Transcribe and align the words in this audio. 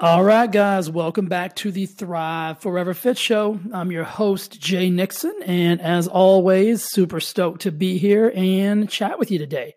All 0.00 0.22
right, 0.22 0.48
guys, 0.48 0.88
welcome 0.88 1.26
back 1.26 1.56
to 1.56 1.72
the 1.72 1.86
Thrive 1.86 2.60
Forever 2.60 2.94
Fit 2.94 3.18
Show. 3.18 3.58
I'm 3.72 3.90
your 3.90 4.04
host, 4.04 4.60
Jay 4.60 4.90
Nixon, 4.90 5.34
and 5.44 5.80
as 5.80 6.06
always, 6.06 6.84
super 6.84 7.18
stoked 7.18 7.62
to 7.62 7.72
be 7.72 7.98
here 7.98 8.32
and 8.32 8.88
chat 8.88 9.18
with 9.18 9.32
you 9.32 9.40
today. 9.40 9.74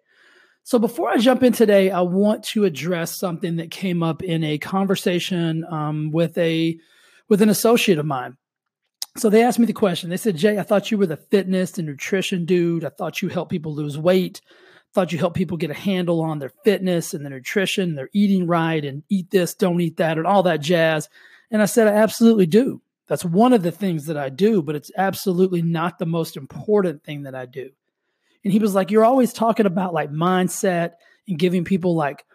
So, 0.62 0.78
before 0.78 1.10
I 1.10 1.18
jump 1.18 1.42
in 1.42 1.54
today, 1.54 1.90
I 1.90 2.02
want 2.02 2.44
to 2.50 2.66
address 2.66 3.18
something 3.18 3.56
that 3.56 3.72
came 3.72 4.04
up 4.04 4.22
in 4.22 4.44
a 4.44 4.60
conversation 4.60 5.66
um, 5.68 6.12
with 6.12 6.38
a 6.38 6.78
with 7.28 7.42
an 7.42 7.50
associate 7.50 7.98
of 7.98 8.06
mine. 8.06 8.38
So 9.18 9.28
they 9.28 9.42
asked 9.42 9.58
me 9.58 9.66
the 9.66 9.74
question. 9.74 10.12
They 10.12 10.18
said, 10.18 10.38
"Jay, 10.38 10.60
I 10.60 10.64
thought 10.64 10.92
you 10.92 11.00
were 11.00 11.08
the 11.08 11.18
fitness 11.18 11.80
and 11.80 11.88
nutrition 11.88 12.46
dude. 12.46 12.86
I 12.86 12.90
thought 12.90 13.24
you 13.24 13.30
help 13.30 13.50
people 13.50 13.74
lose 13.74 13.98
weight." 13.98 14.40
Thought 14.94 15.12
you 15.12 15.18
help 15.18 15.34
people 15.34 15.58
get 15.58 15.72
a 15.72 15.76
handle 15.76 16.22
on 16.22 16.40
their 16.40 16.52
fitness 16.64 17.14
and 17.14 17.24
their 17.24 17.32
nutrition, 17.32 17.96
their 17.96 18.10
eating 18.14 18.48
right, 18.48 18.84
and 18.84 19.04
eat 19.10 19.32
this, 19.32 19.54
don't 19.54 19.80
eat 19.80 19.98
that, 19.98 20.18
and 20.18 20.28
all 20.28 20.44
that 20.44 20.62
jazz. 20.62 21.10
And 21.50 21.62
I 21.62 21.66
said, 21.66 21.88
I 21.88 21.94
absolutely 21.94 22.46
do. 22.46 22.82
That's 23.08 23.26
one 23.26 23.54
of 23.54 23.64
the 23.64 23.72
things 23.72 24.06
that 24.06 24.18
I 24.18 24.30
do, 24.30 24.62
but 24.62 24.76
it's 24.76 24.92
absolutely 24.98 25.62
not 25.62 26.00
the 26.00 26.06
most 26.06 26.38
important 26.38 27.04
thing 27.04 27.24
that 27.24 27.36
I 27.36 27.46
do. 27.46 27.70
And 28.44 28.54
he 28.54 28.60
was 28.60 28.74
like, 28.74 28.92
You're 28.92 29.06
always 29.06 29.34
talking 29.34 29.66
about 29.66 29.94
like 29.94 30.12
mindset 30.12 30.94
and 31.28 31.38
giving 31.38 31.64
people 31.64 31.96
like 31.96 32.26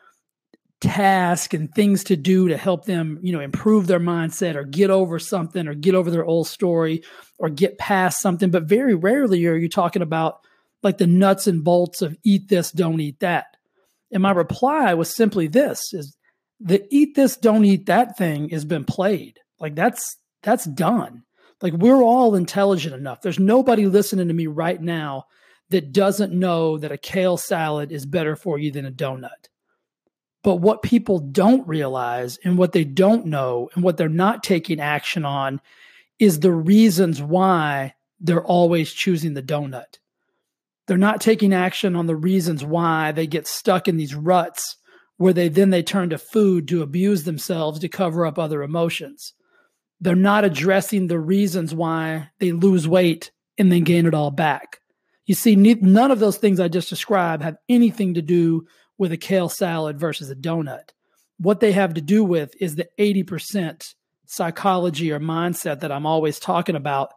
tasks 0.80 1.54
and 1.54 1.74
things 1.74 2.04
to 2.04 2.16
do 2.16 2.48
to 2.48 2.56
help 2.56 2.84
them, 2.84 3.18
you 3.22 3.32
know, 3.32 3.40
improve 3.40 3.86
their 3.86 4.00
mindset 4.00 4.54
or 4.54 4.64
get 4.64 4.90
over 4.90 5.18
something 5.18 5.66
or 5.66 5.74
get 5.74 5.94
over 5.94 6.10
their 6.10 6.24
old 6.24 6.46
story 6.46 7.02
or 7.38 7.48
get 7.48 7.78
past 7.78 8.20
something. 8.20 8.50
But 8.50 8.64
very 8.64 8.94
rarely 8.94 9.46
are 9.46 9.56
you 9.56 9.68
talking 9.68 10.02
about 10.02 10.40
like 10.86 10.98
the 10.98 11.06
nuts 11.08 11.48
and 11.48 11.64
bolts 11.64 12.00
of 12.00 12.16
eat 12.24 12.48
this, 12.48 12.70
don't 12.70 13.00
eat 13.00 13.18
that. 13.18 13.46
And 14.12 14.22
my 14.22 14.30
reply 14.30 14.94
was 14.94 15.12
simply 15.12 15.48
this 15.48 15.92
is 15.92 16.16
the 16.60 16.86
eat 16.92 17.16
this, 17.16 17.36
don't 17.36 17.64
eat 17.64 17.86
that 17.86 18.16
thing 18.16 18.50
has 18.50 18.64
been 18.64 18.84
played. 18.84 19.40
Like 19.58 19.74
that's 19.74 20.16
that's 20.44 20.64
done. 20.64 21.24
Like 21.60 21.72
we're 21.72 22.04
all 22.04 22.36
intelligent 22.36 22.94
enough. 22.94 23.20
There's 23.20 23.40
nobody 23.40 23.86
listening 23.86 24.28
to 24.28 24.34
me 24.34 24.46
right 24.46 24.80
now 24.80 25.24
that 25.70 25.90
doesn't 25.90 26.32
know 26.32 26.78
that 26.78 26.92
a 26.92 26.98
kale 26.98 27.36
salad 27.36 27.90
is 27.90 28.06
better 28.06 28.36
for 28.36 28.56
you 28.56 28.70
than 28.70 28.86
a 28.86 28.92
donut. 28.92 29.48
But 30.44 30.56
what 30.56 30.82
people 30.82 31.18
don't 31.18 31.66
realize 31.66 32.38
and 32.44 32.56
what 32.56 32.70
they 32.70 32.84
don't 32.84 33.26
know 33.26 33.70
and 33.74 33.82
what 33.82 33.96
they're 33.96 34.08
not 34.08 34.44
taking 34.44 34.78
action 34.78 35.24
on 35.24 35.60
is 36.20 36.38
the 36.38 36.52
reasons 36.52 37.20
why 37.20 37.94
they're 38.20 38.44
always 38.44 38.92
choosing 38.92 39.34
the 39.34 39.42
donut. 39.42 39.98
They're 40.86 40.96
not 40.96 41.20
taking 41.20 41.52
action 41.52 41.96
on 41.96 42.06
the 42.06 42.16
reasons 42.16 42.64
why 42.64 43.12
they 43.12 43.26
get 43.26 43.46
stuck 43.46 43.88
in 43.88 43.96
these 43.96 44.14
ruts 44.14 44.76
where 45.16 45.32
they 45.32 45.48
then 45.48 45.70
they 45.70 45.82
turn 45.82 46.10
to 46.10 46.18
food 46.18 46.68
to 46.68 46.82
abuse 46.82 47.24
themselves 47.24 47.78
to 47.80 47.88
cover 47.88 48.26
up 48.26 48.38
other 48.38 48.62
emotions. 48.62 49.32
They're 50.00 50.14
not 50.14 50.44
addressing 50.44 51.06
the 51.06 51.18
reasons 51.18 51.74
why 51.74 52.30
they 52.38 52.52
lose 52.52 52.86
weight 52.86 53.30
and 53.56 53.72
then 53.72 53.84
gain 53.84 54.06
it 54.06 54.14
all 54.14 54.30
back. 54.30 54.80
You 55.24 55.34
see, 55.34 55.56
none 55.56 56.10
of 56.10 56.20
those 56.20 56.36
things 56.36 56.60
I 56.60 56.68
just 56.68 56.90
described 56.90 57.42
have 57.42 57.56
anything 57.68 58.14
to 58.14 58.22
do 58.22 58.66
with 58.98 59.10
a 59.10 59.16
kale 59.16 59.48
salad 59.48 59.98
versus 59.98 60.30
a 60.30 60.36
donut. 60.36 60.90
What 61.38 61.60
they 61.60 61.72
have 61.72 61.94
to 61.94 62.00
do 62.00 62.22
with 62.22 62.54
is 62.60 62.76
the 62.76 62.88
80% 62.98 63.94
psychology 64.26 65.10
or 65.12 65.18
mindset 65.18 65.80
that 65.80 65.92
I'm 65.92 66.06
always 66.06 66.38
talking 66.38 66.76
about 66.76 67.12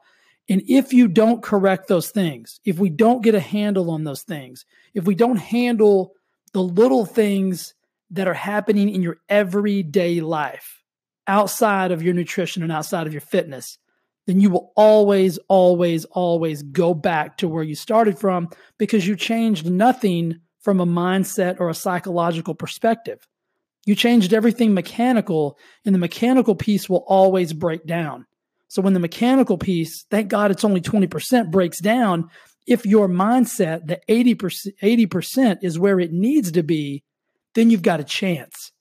and 0.49 0.63
if 0.67 0.91
you 0.91 1.07
don't 1.07 1.43
correct 1.43 1.87
those 1.87 2.09
things, 2.09 2.59
if 2.65 2.79
we 2.79 2.89
don't 2.89 3.23
get 3.23 3.35
a 3.35 3.39
handle 3.39 3.91
on 3.91 4.03
those 4.03 4.23
things, 4.23 4.65
if 4.95 5.05
we 5.05 5.13
don't 5.13 5.37
handle 5.37 6.13
the 6.53 6.63
little 6.63 7.05
things 7.05 7.75
that 8.09 8.27
are 8.27 8.33
happening 8.33 8.89
in 8.89 9.03
your 9.03 9.17
everyday 9.29 10.19
life 10.19 10.83
outside 11.27 11.91
of 11.91 12.01
your 12.01 12.15
nutrition 12.15 12.63
and 12.63 12.71
outside 12.71 13.05
of 13.05 13.13
your 13.13 13.21
fitness, 13.21 13.77
then 14.25 14.39
you 14.39 14.49
will 14.49 14.73
always, 14.75 15.37
always, 15.47 16.05
always 16.05 16.63
go 16.63 16.95
back 16.95 17.37
to 17.37 17.47
where 17.47 17.63
you 17.63 17.75
started 17.75 18.17
from 18.17 18.49
because 18.79 19.07
you 19.07 19.15
changed 19.15 19.69
nothing 19.69 20.39
from 20.61 20.79
a 20.79 20.85
mindset 20.85 21.59
or 21.59 21.69
a 21.69 21.75
psychological 21.75 22.55
perspective. 22.55 23.27
You 23.85 23.95
changed 23.95 24.33
everything 24.33 24.73
mechanical, 24.73 25.57
and 25.85 25.95
the 25.95 25.99
mechanical 25.99 26.55
piece 26.55 26.89
will 26.89 27.05
always 27.07 27.53
break 27.53 27.85
down. 27.85 28.25
So 28.69 28.81
when 28.81 28.93
the 28.93 28.99
mechanical 28.99 29.57
piece, 29.57 30.05
thank 30.09 30.29
God 30.29 30.51
it's 30.51 30.63
only 30.63 30.79
20% 30.79 31.51
breaks 31.51 31.79
down, 31.79 32.29
if 32.67 32.85
your 32.85 33.09
mindset, 33.09 33.87
the 33.87 33.99
80%, 34.07 34.73
80% 34.81 35.57
is 35.63 35.79
where 35.79 35.99
it 35.99 36.13
needs 36.13 36.51
to 36.51 36.61
be, 36.61 37.03
then 37.55 37.71
you've 37.71 37.81
got 37.81 37.99
a 37.99 38.03
chance. 38.03 38.71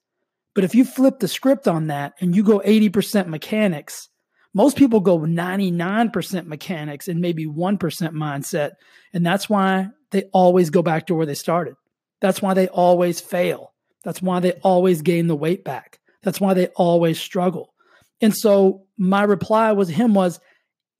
But 0.54 0.65
if 0.65 0.75
you 0.75 0.84
flip 0.84 1.21
the 1.21 1.28
script 1.28 1.66
on 1.66 1.87
that 1.87 2.12
and 2.21 2.37
you 2.37 2.43
go 2.43 2.60
80% 2.60 3.28
mechanics, 3.28 4.09
most 4.53 4.76
people 4.76 5.00
go 5.00 5.19
99% 5.21 6.47
mechanics 6.47 7.09
and 7.09 7.20
maybe 7.20 7.47
1% 7.47 7.78
mindset. 7.78 8.72
And 9.15 9.25
that's 9.25 9.49
why 9.49 9.88
they 10.10 10.25
always 10.32 10.69
go 10.69 10.82
back 10.82 11.06
to 11.06 11.15
where 11.15 11.26
they 11.26 11.34
started. 11.34 11.75
That's 12.20 12.43
why 12.43 12.55
they 12.55 12.69
always 12.69 13.20
fail. 13.20 13.72
That's 14.05 14.20
why 14.20 14.41
they 14.41 14.53
always 14.62 15.00
gain 15.00 15.28
the 15.28 15.37
weight 15.37 15.65
back. 15.65 15.99
That's 16.22 16.41
why 16.41 16.55
they 16.55 16.66
always 16.69 17.19
struggle. 17.19 17.72
And 18.21 18.34
so 18.34 18.87
my 18.97 19.23
reply 19.23 19.73
was 19.73 19.89
him 19.89 20.15
was, 20.15 20.41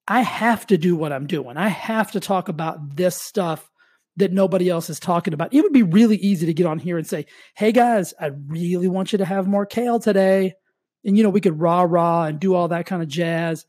I 0.07 0.23
have 0.23 0.67
to 0.69 0.79
do 0.79 0.97
what 0.97 1.13
I'm 1.13 1.27
doing. 1.27 1.57
I 1.57 1.69
have 1.69 2.13
to 2.13 2.21
talk 2.21 2.49
about 2.49 2.97
this 2.97 3.21
stuff 3.21 3.69
that 4.17 4.33
nobody 4.33 4.69
else 4.69 4.91
is 4.91 4.99
talking 4.99 5.35
about. 5.35 5.53
It 5.53 5.63
would 5.63 5.73
be 5.73 5.83
really 5.83 6.17
easy 6.17 6.47
to 6.47 6.55
get 6.55 6.67
on 6.67 6.79
here 6.79 6.99
and 6.99 7.07
say, 7.07 7.27
Hey 7.55 7.73
guys, 7.73 8.15
I 8.21 8.31
really 8.47 8.89
want 8.89 9.13
you 9.13 9.19
to 9.19 9.25
have 9.25 9.47
more 9.47 9.67
kale 9.67 10.01
today. 10.01 10.55
And 11.05 11.17
you 11.17 11.23
know, 11.23 11.31
we 11.31 11.41
could 11.41 11.61
rah 11.61 11.83
rah 11.83 12.25
and 12.25 12.41
do 12.41 12.55
all 12.55 12.69
that 12.69 12.87
kind 12.87 13.03
of 13.03 13.09
jazz. 13.09 13.65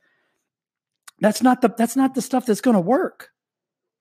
That's 1.20 1.42
not 1.42 1.62
the 1.62 1.74
that's 1.78 1.96
not 1.96 2.16
the 2.16 2.22
stuff 2.22 2.46
that's 2.46 2.62
gonna 2.62 2.80
work. 2.80 3.30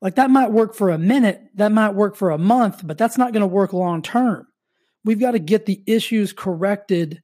Like 0.00 0.15
that 0.15 0.30
might 0.30 0.53
work 0.53 0.75
for 0.75 0.91
a 0.91 0.98
minute, 0.98 1.42
that 1.56 1.72
might 1.72 1.94
work 1.94 2.16
for 2.16 2.30
a 2.30 2.38
month, 2.38 2.86
but 2.86 2.97
that's 2.97 3.19
not 3.19 3.32
gonna 3.32 3.47
work 3.47 3.72
long 3.72 4.00
term. 4.00 4.47
We've 5.04 5.20
got 5.20 5.32
to 5.32 5.38
get 5.38 5.66
the 5.66 5.82
issues 5.86 6.32
corrected 6.32 7.22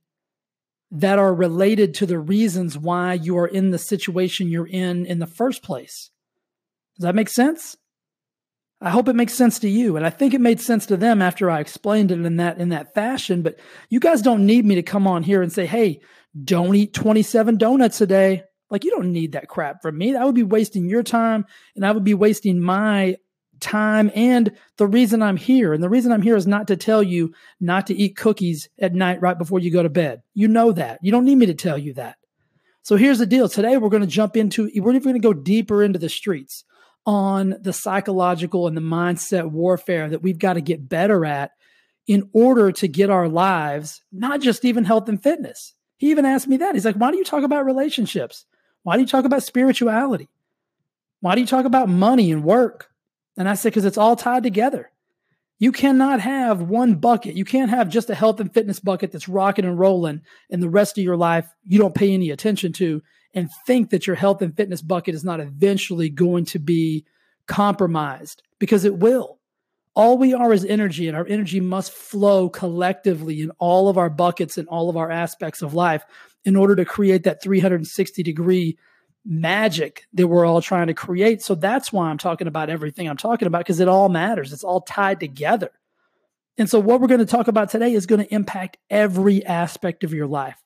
that 0.91 1.19
are 1.19 1.35
related 1.35 1.95
to 1.95 2.07
the 2.07 2.19
reasons 2.19 2.79
why 2.79 3.15
you 3.15 3.37
are 3.39 3.47
in 3.47 3.71
the 3.71 3.79
situation 3.79 4.49
you're 4.49 4.67
in 4.67 5.07
in 5.07 5.19
the 5.19 5.27
first 5.27 5.63
place. 5.63 6.11
Does 6.97 7.05
that 7.05 7.15
make 7.15 7.29
sense? 7.29 7.77
I 8.81 8.91
hope 8.91 9.09
it 9.09 9.17
makes 9.17 9.35
sense 9.35 9.59
to 9.61 9.69
you 9.69 9.97
and 9.97 10.05
I 10.05 10.11
think 10.11 10.35
it 10.35 10.41
made 10.41 10.61
sense 10.61 10.87
to 10.87 10.97
them 10.97 11.23
after 11.23 11.51
I 11.51 11.61
explained 11.61 12.11
it 12.11 12.21
in 12.21 12.37
that 12.37 12.59
in 12.59 12.69
that 12.69 12.95
fashion, 12.95 13.43
but 13.43 13.59
you 13.89 13.99
guys 13.99 14.23
don't 14.23 14.47
need 14.47 14.65
me 14.65 14.75
to 14.77 14.83
come 14.83 15.07
on 15.07 15.23
here 15.23 15.43
and 15.43 15.53
say, 15.53 15.67
"Hey, 15.67 16.01
don't 16.45 16.75
eat 16.75 16.93
27 16.93 17.57
donuts 17.57 18.01
a 18.01 18.07
day." 18.07 18.45
Like 18.71 18.85
you 18.85 18.91
don't 18.91 19.13
need 19.13 19.33
that 19.33 19.49
crap 19.49 19.83
from 19.83 19.99
me. 19.99 20.17
I 20.17 20.25
would 20.25 20.35
be 20.35 20.43
wasting 20.43 20.89
your 20.89 21.03
time 21.03 21.47
and 21.77 21.87
I 21.87 21.93
would 21.93 22.05
be 22.05 22.15
wasting 22.15 22.61
my 22.61 23.17
time 23.65 24.11
and 24.15 24.53
the 24.77 24.87
reason 24.87 25.23
I'm 25.23 25.37
here. 25.37 25.73
And 25.73 25.83
the 25.83 25.89
reason 25.89 26.13
I'm 26.13 26.23
here 26.23 26.37
is 26.37 26.47
not 26.47 26.69
to 26.69 26.77
tell 26.77 27.03
you 27.03 27.35
not 27.61 27.89
to 27.89 27.95
eat 27.95 28.17
cookies 28.17 28.69
at 28.79 28.95
night 28.95 29.21
right 29.21 29.37
before 29.37 29.59
you 29.59 29.71
go 29.71 29.83
to 29.83 29.89
bed. 29.89 30.23
You 30.35 30.47
know 30.47 30.71
that. 30.73 31.01
You 31.03 31.11
don't 31.11 31.25
need 31.25 31.39
me 31.39 31.47
to 31.47 31.55
tell 31.55 31.79
you 31.79 31.95
that. 31.95 32.17
So 32.83 32.97
here's 32.97 33.19
the 33.19 33.27
deal. 33.27 33.49
Today 33.49 33.77
we're 33.79 33.89
going 33.89 34.03
to 34.03 34.07
jump 34.07 34.37
into 34.37 34.71
we're 34.77 34.91
even 34.91 35.03
going 35.03 35.15
to 35.15 35.19
go 35.19 35.33
deeper 35.33 35.83
into 35.83 35.99
the 35.99 36.09
streets 36.09 36.65
on 37.07 37.57
the 37.61 37.73
psychological 37.73 38.67
and 38.67 38.77
the 38.77 38.83
mindset 38.83 39.51
warfare 39.51 40.09
that 40.11 40.23
we've 40.23 40.39
got 40.39 40.55
to 40.55 40.61
get 40.61 40.89
better 40.89 41.25
at 41.25 41.53
in 42.07 42.29
order 42.35 42.71
to 42.71 42.87
get 42.87 43.09
our 43.11 43.29
lives, 43.29 44.03
not 44.13 44.41
just 44.41 44.65
even 44.65 44.85
health 44.85 45.09
and 45.09 45.23
fitness. 45.23 45.75
He 45.97 46.11
even 46.11 46.27
asked 46.27 46.49
me 46.49 46.59
that. 46.59 46.75
He's 46.75 46.85
like, 46.85 46.97
"Why 46.97 47.11
do 47.11 47.17
you 47.17 47.25
talk 47.25 47.43
about 47.43 47.65
relationships? 47.65 48.45
Why 48.83 48.97
do 48.97 49.01
you 49.01 49.09
talk 49.09 49.25
about 49.25 49.43
spirituality? 49.43 50.29
Why 51.21 51.35
do 51.35 51.41
you 51.41 51.47
talk 51.47 51.65
about 51.65 51.89
money 51.89 52.31
and 52.31 52.45
work? 52.45 52.91
And 53.37 53.49
I 53.49 53.55
said, 53.55 53.71
because 53.71 53.85
it's 53.85 53.99
all 53.99 54.17
tied 54.17 54.43
together. 54.43 54.91
You 55.59 55.73
cannot 55.73 56.21
have 56.21 56.63
one 56.63 56.97
bucket. 56.97 57.37
You 57.37 57.45
can't 57.45 57.71
have 57.71 57.89
just 57.89 58.11
a 58.11 58.15
health 58.15 58.41
and 58.41 58.53
fitness 58.53 58.81
bucket 58.81 59.13
that's 59.13 59.29
rocking 59.29 59.65
and 59.65 59.79
rolling, 59.79 60.23
and 60.51 60.63
the 60.63 60.69
rest 60.69 60.99
of 60.99 61.05
your 61.05 61.17
life 61.17 61.49
you 61.65 61.79
don't 61.79 61.95
pay 61.95 62.13
any 62.13 62.31
attention 62.31 62.73
to, 62.75 63.03
and 63.33 63.51
think 63.67 63.91
that 63.91 64.07
your 64.07 64.17
health 64.17 64.43
and 64.43 64.57
fitness 64.57 64.83
bucket 64.83 65.15
is 65.15 65.25
not 65.25 65.41
eventually 65.41 66.09
going 66.09 66.45
to 66.47 66.59
be 66.59 67.05
compromised 67.47 68.43
because 68.59 68.85
it 68.85 68.99
will. 68.99 69.39
All 69.95 70.19
we 70.19 70.35
are 70.35 70.53
is 70.53 70.65
energy, 70.65 71.07
and 71.07 71.17
our 71.17 71.27
energy 71.27 71.61
must 71.61 71.93
flow 71.93 72.49
collectively 72.49 73.41
in 73.41 73.51
all 73.59 73.89
of 73.89 73.97
our 73.97 74.11
buckets 74.11 74.59
and 74.59 74.67
all 74.69 74.91
of 74.91 74.97
our 74.97 75.11
aspects 75.11 75.63
of 75.63 75.73
life 75.73 76.05
in 76.45 76.57
order 76.57 76.75
to 76.75 76.85
create 76.85 77.23
that 77.25 77.41
360 77.43 78.23
degree 78.25 78.77
magic 79.25 80.07
that 80.13 80.29
we're 80.29 80.45
all 80.45 80.61
trying 80.61 80.89
to 80.89 80.95
create. 80.95 81.43
So 81.43 81.55
that's 81.55 81.93
why 81.93 82.09
I'm 82.09 82.19
talking 82.19 82.47
about 82.47 82.71
everything 82.71 83.09
I'm 83.09 83.17
talking 83.17 83.47
about 83.47 83.59
because 83.59 83.81
it 83.81 83.89
all 83.89 84.09
matters. 84.09 84.53
It's 84.53 84.65
all 84.65 84.83
tied 84.83 85.21
together. 85.21 85.71
And 86.57 86.71
so, 86.71 86.79
what 86.79 87.01
we're 87.01 87.09
going 87.09 87.19
to 87.21 87.27
talk 87.27 87.49
about 87.49 87.71
today 87.71 87.95
is 87.95 88.07
going 88.07 88.25
to 88.25 88.33
impact 88.35 88.77
every 88.89 89.45
aspect 89.45 90.05
of 90.05 90.13
your 90.13 90.29
life. 90.29 90.63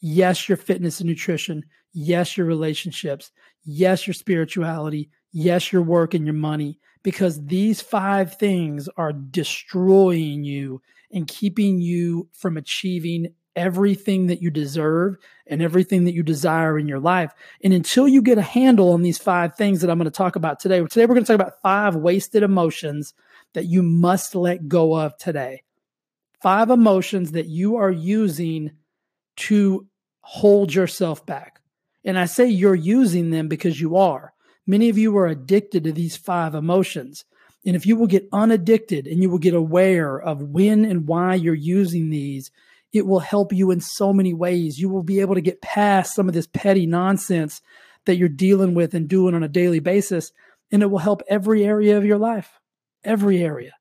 Yes, 0.00 0.48
your 0.48 0.58
fitness 0.58 1.00
and 1.00 1.08
nutrition. 1.08 1.64
Yes, 1.92 2.36
your 2.36 2.46
relationships. 2.46 3.30
Yes, 3.64 4.06
your 4.06 4.14
spirituality. 4.14 5.10
Yes, 5.30 5.72
your 5.72 5.82
work 5.82 6.14
and 6.14 6.26
your 6.26 6.34
money. 6.34 6.80
Because 7.04 7.44
these 7.46 7.80
five 7.80 8.36
things 8.36 8.88
are 8.96 9.12
destroying 9.12 10.44
you 10.44 10.82
and 11.12 11.28
keeping 11.28 11.80
you 11.80 12.28
from 12.32 12.56
achieving 12.56 13.32
everything 13.56 14.26
that 14.26 14.40
you 14.40 14.50
deserve 14.50 15.16
and 15.46 15.60
everything 15.62 16.04
that 16.04 16.14
you 16.14 16.22
desire 16.22 16.78
in 16.78 16.88
your 16.88 16.98
life. 16.98 17.32
And 17.62 17.72
until 17.72 18.08
you 18.08 18.22
get 18.22 18.38
a 18.38 18.42
handle 18.42 18.92
on 18.92 19.02
these 19.02 19.18
five 19.18 19.56
things 19.56 19.80
that 19.80 19.90
I'm 19.90 19.98
going 19.98 20.04
to 20.04 20.10
talk 20.10 20.36
about 20.36 20.60
today, 20.60 20.80
today 20.80 21.06
we're 21.06 21.14
going 21.14 21.24
to 21.24 21.32
talk 21.32 21.40
about 21.40 21.60
five 21.62 21.94
wasted 21.96 22.42
emotions 22.42 23.14
that 23.54 23.66
you 23.66 23.82
must 23.82 24.34
let 24.34 24.68
go 24.68 24.98
of 24.98 25.16
today. 25.18 25.62
Five 26.40 26.70
emotions 26.70 27.32
that 27.32 27.46
you 27.46 27.76
are 27.76 27.90
using 27.90 28.72
to 29.36 29.86
hold 30.22 30.74
yourself 30.74 31.24
back. 31.26 31.60
And 32.04 32.18
I 32.18 32.24
say 32.24 32.46
you're 32.46 32.74
using 32.74 33.30
them 33.30 33.48
because 33.48 33.80
you 33.80 33.96
are. 33.96 34.32
Many 34.66 34.88
of 34.88 34.98
you 34.98 35.16
are 35.18 35.26
addicted 35.26 35.84
to 35.84 35.92
these 35.92 36.16
five 36.16 36.54
emotions. 36.54 37.24
And 37.64 37.76
if 37.76 37.86
you 37.86 37.96
will 37.96 38.08
get 38.08 38.28
unaddicted 38.32 39.06
and 39.06 39.22
you 39.22 39.30
will 39.30 39.38
get 39.38 39.54
aware 39.54 40.20
of 40.20 40.42
when 40.42 40.84
and 40.84 41.06
why 41.06 41.34
you're 41.34 41.54
using 41.54 42.10
these, 42.10 42.50
it 42.92 43.06
will 43.06 43.20
help 43.20 43.52
you 43.52 43.70
in 43.70 43.80
so 43.80 44.12
many 44.12 44.34
ways. 44.34 44.78
You 44.78 44.88
will 44.88 45.02
be 45.02 45.20
able 45.20 45.34
to 45.34 45.40
get 45.40 45.62
past 45.62 46.14
some 46.14 46.28
of 46.28 46.34
this 46.34 46.46
petty 46.46 46.86
nonsense 46.86 47.62
that 48.04 48.16
you're 48.16 48.28
dealing 48.28 48.74
with 48.74 48.94
and 48.94 49.08
doing 49.08 49.34
on 49.34 49.42
a 49.42 49.48
daily 49.48 49.80
basis, 49.80 50.32
and 50.70 50.82
it 50.82 50.90
will 50.90 50.98
help 50.98 51.22
every 51.28 51.64
area 51.64 51.96
of 51.96 52.04
your 52.04 52.18
life, 52.18 52.58
every 53.04 53.42
area. 53.42 53.72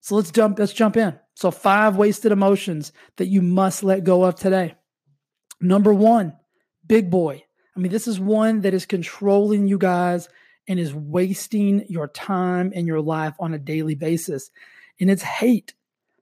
So 0.00 0.16
let's 0.16 0.30
jump 0.30 0.58
let's 0.58 0.72
jump 0.72 0.96
in. 0.96 1.18
So 1.34 1.50
five 1.50 1.96
wasted 1.96 2.32
emotions 2.32 2.92
that 3.16 3.26
you 3.26 3.42
must 3.42 3.82
let 3.82 4.04
go 4.04 4.24
of 4.24 4.36
today. 4.36 4.74
Number 5.60 5.92
1, 5.92 6.34
big 6.86 7.10
boy. 7.10 7.44
I 7.76 7.80
mean, 7.80 7.90
this 7.90 8.06
is 8.06 8.20
one 8.20 8.60
that 8.60 8.74
is 8.74 8.86
controlling 8.86 9.66
you 9.66 9.78
guys 9.78 10.28
and 10.68 10.78
is 10.78 10.94
wasting 10.94 11.86
your 11.88 12.08
time 12.08 12.72
and 12.74 12.86
your 12.86 13.00
life 13.00 13.34
on 13.40 13.54
a 13.54 13.58
daily 13.58 13.94
basis. 13.94 14.50
And 15.00 15.10
it's 15.10 15.22
hate. 15.22 15.74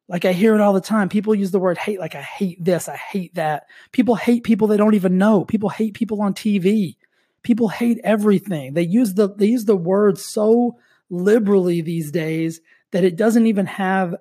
Like 0.08 0.24
I 0.24 0.32
hear 0.32 0.54
it 0.54 0.60
all 0.60 0.72
the 0.72 0.80
time. 0.80 1.08
People 1.08 1.34
use 1.34 1.50
the 1.50 1.58
word 1.58 1.78
hate 1.78 2.00
like 2.00 2.14
I 2.14 2.22
hate 2.22 2.62
this, 2.62 2.88
I 2.88 2.96
hate 2.96 3.34
that. 3.34 3.66
People 3.92 4.14
hate 4.14 4.44
people 4.44 4.68
they 4.68 4.76
don't 4.76 4.94
even 4.94 5.18
know. 5.18 5.44
People 5.44 5.68
hate 5.68 5.94
people 5.94 6.20
on 6.20 6.34
TV. 6.34 6.96
People 7.42 7.68
hate 7.68 7.98
everything. 8.04 8.74
They 8.74 8.82
use 8.82 9.14
the 9.14 9.32
they 9.34 9.46
use 9.46 9.64
the 9.64 9.76
word 9.76 10.18
so 10.18 10.76
liberally 11.10 11.80
these 11.80 12.10
days 12.10 12.60
that 12.90 13.04
it 13.04 13.16
doesn't 13.16 13.46
even 13.46 13.66
have 13.66 14.14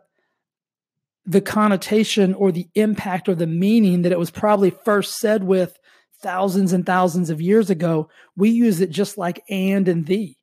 the 1.25 1.41
connotation 1.41 2.33
or 2.33 2.51
the 2.51 2.67
impact 2.75 3.29
or 3.29 3.35
the 3.35 3.47
meaning 3.47 4.01
that 4.01 4.11
it 4.11 4.19
was 4.19 4.31
probably 4.31 4.71
first 4.71 5.19
said 5.19 5.43
with 5.43 5.77
thousands 6.21 6.73
and 6.73 6.85
thousands 6.85 7.29
of 7.29 7.41
years 7.41 7.69
ago, 7.69 8.09
we 8.35 8.49
use 8.49 8.81
it 8.81 8.89
just 8.89 9.17
like 9.17 9.43
and 9.49 9.87
and 9.87 10.07
thee. 10.07 10.37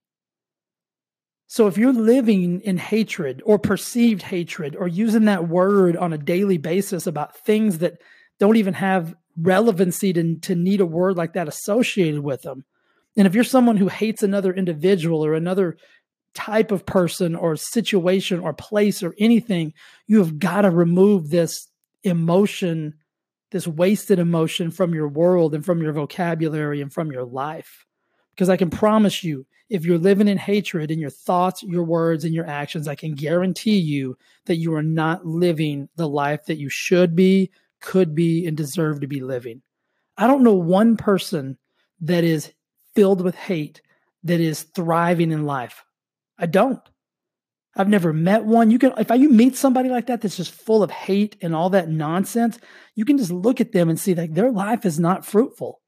So 1.48 1.66
if 1.66 1.76
you're 1.76 1.92
living 1.92 2.60
in 2.60 2.76
hatred 2.76 3.42
or 3.44 3.58
perceived 3.58 4.22
hatred 4.22 4.76
or 4.76 4.86
using 4.86 5.24
that 5.24 5.48
word 5.48 5.96
on 5.96 6.12
a 6.12 6.18
daily 6.18 6.58
basis 6.58 7.06
about 7.06 7.36
things 7.38 7.78
that 7.78 8.00
don't 8.38 8.56
even 8.56 8.74
have 8.74 9.16
relevancy 9.36 10.12
to, 10.12 10.36
to 10.36 10.54
need 10.54 10.80
a 10.80 10.86
word 10.86 11.16
like 11.16 11.32
that 11.32 11.48
associated 11.48 12.20
with 12.20 12.42
them, 12.42 12.64
and 13.16 13.26
if 13.26 13.34
you're 13.34 13.44
someone 13.44 13.78
who 13.78 13.88
hates 13.88 14.22
another 14.22 14.52
individual 14.52 15.24
or 15.24 15.34
another 15.34 15.76
type 16.34 16.70
of 16.70 16.86
person 16.86 17.34
or 17.34 17.56
situation 17.56 18.38
or 18.38 18.52
place 18.52 19.02
or 19.02 19.14
anything, 19.18 19.72
you 20.06 20.18
have 20.18 20.38
got 20.38 20.60
to 20.60 20.70
remove 20.70 21.30
this 21.30 21.66
emotion 22.04 22.94
this 23.50 23.66
wasted 23.66 24.18
emotion 24.18 24.70
from 24.70 24.94
your 24.94 25.08
world 25.08 25.54
and 25.54 25.64
from 25.64 25.82
your 25.82 25.92
vocabulary 25.92 26.80
and 26.80 26.92
from 26.92 27.10
your 27.10 27.24
life. 27.24 27.86
Because 28.34 28.48
I 28.48 28.56
can 28.56 28.70
promise 28.70 29.24
you, 29.24 29.46
if 29.68 29.84
you're 29.84 29.98
living 29.98 30.28
in 30.28 30.38
hatred 30.38 30.90
in 30.90 30.98
your 30.98 31.10
thoughts, 31.10 31.62
your 31.62 31.84
words, 31.84 32.24
and 32.24 32.34
your 32.34 32.46
actions, 32.46 32.88
I 32.88 32.94
can 32.94 33.14
guarantee 33.14 33.78
you 33.78 34.16
that 34.46 34.56
you 34.56 34.74
are 34.74 34.82
not 34.82 35.26
living 35.26 35.88
the 35.96 36.08
life 36.08 36.46
that 36.46 36.58
you 36.58 36.68
should 36.70 37.14
be, 37.14 37.50
could 37.80 38.14
be, 38.14 38.46
and 38.46 38.56
deserve 38.56 39.00
to 39.00 39.06
be 39.06 39.20
living. 39.20 39.62
I 40.16 40.26
don't 40.26 40.42
know 40.42 40.54
one 40.54 40.96
person 40.96 41.58
that 42.00 42.24
is 42.24 42.52
filled 42.94 43.20
with 43.20 43.34
hate 43.34 43.82
that 44.24 44.40
is 44.40 44.62
thriving 44.62 45.32
in 45.32 45.44
life. 45.44 45.84
I 46.38 46.46
don't. 46.46 46.80
I've 47.76 47.88
never 47.88 48.12
met 48.12 48.44
one. 48.44 48.70
You 48.70 48.78
can, 48.78 48.92
if 48.98 49.10
you 49.10 49.28
meet 49.28 49.54
somebody 49.54 49.88
like 49.88 50.06
that 50.06 50.20
that's 50.20 50.36
just 50.36 50.50
full 50.50 50.82
of 50.82 50.90
hate 50.90 51.36
and 51.40 51.54
all 51.54 51.70
that 51.70 51.88
nonsense, 51.88 52.58
you 52.96 53.04
can 53.04 53.18
just 53.18 53.30
look 53.30 53.60
at 53.60 53.70
them 53.72 53.88
and 53.88 54.00
see 54.00 54.14
like 54.14 54.34
their 54.34 54.50
life 54.50 54.84
is 54.84 54.98
not 54.98 55.24
fruitful. 55.24 55.80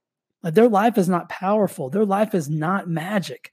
Like 0.42 0.54
their 0.54 0.68
life 0.68 0.98
is 0.98 1.08
not 1.08 1.28
powerful. 1.28 1.90
Their 1.90 2.04
life 2.04 2.34
is 2.34 2.48
not 2.48 2.88
magic. 2.88 3.52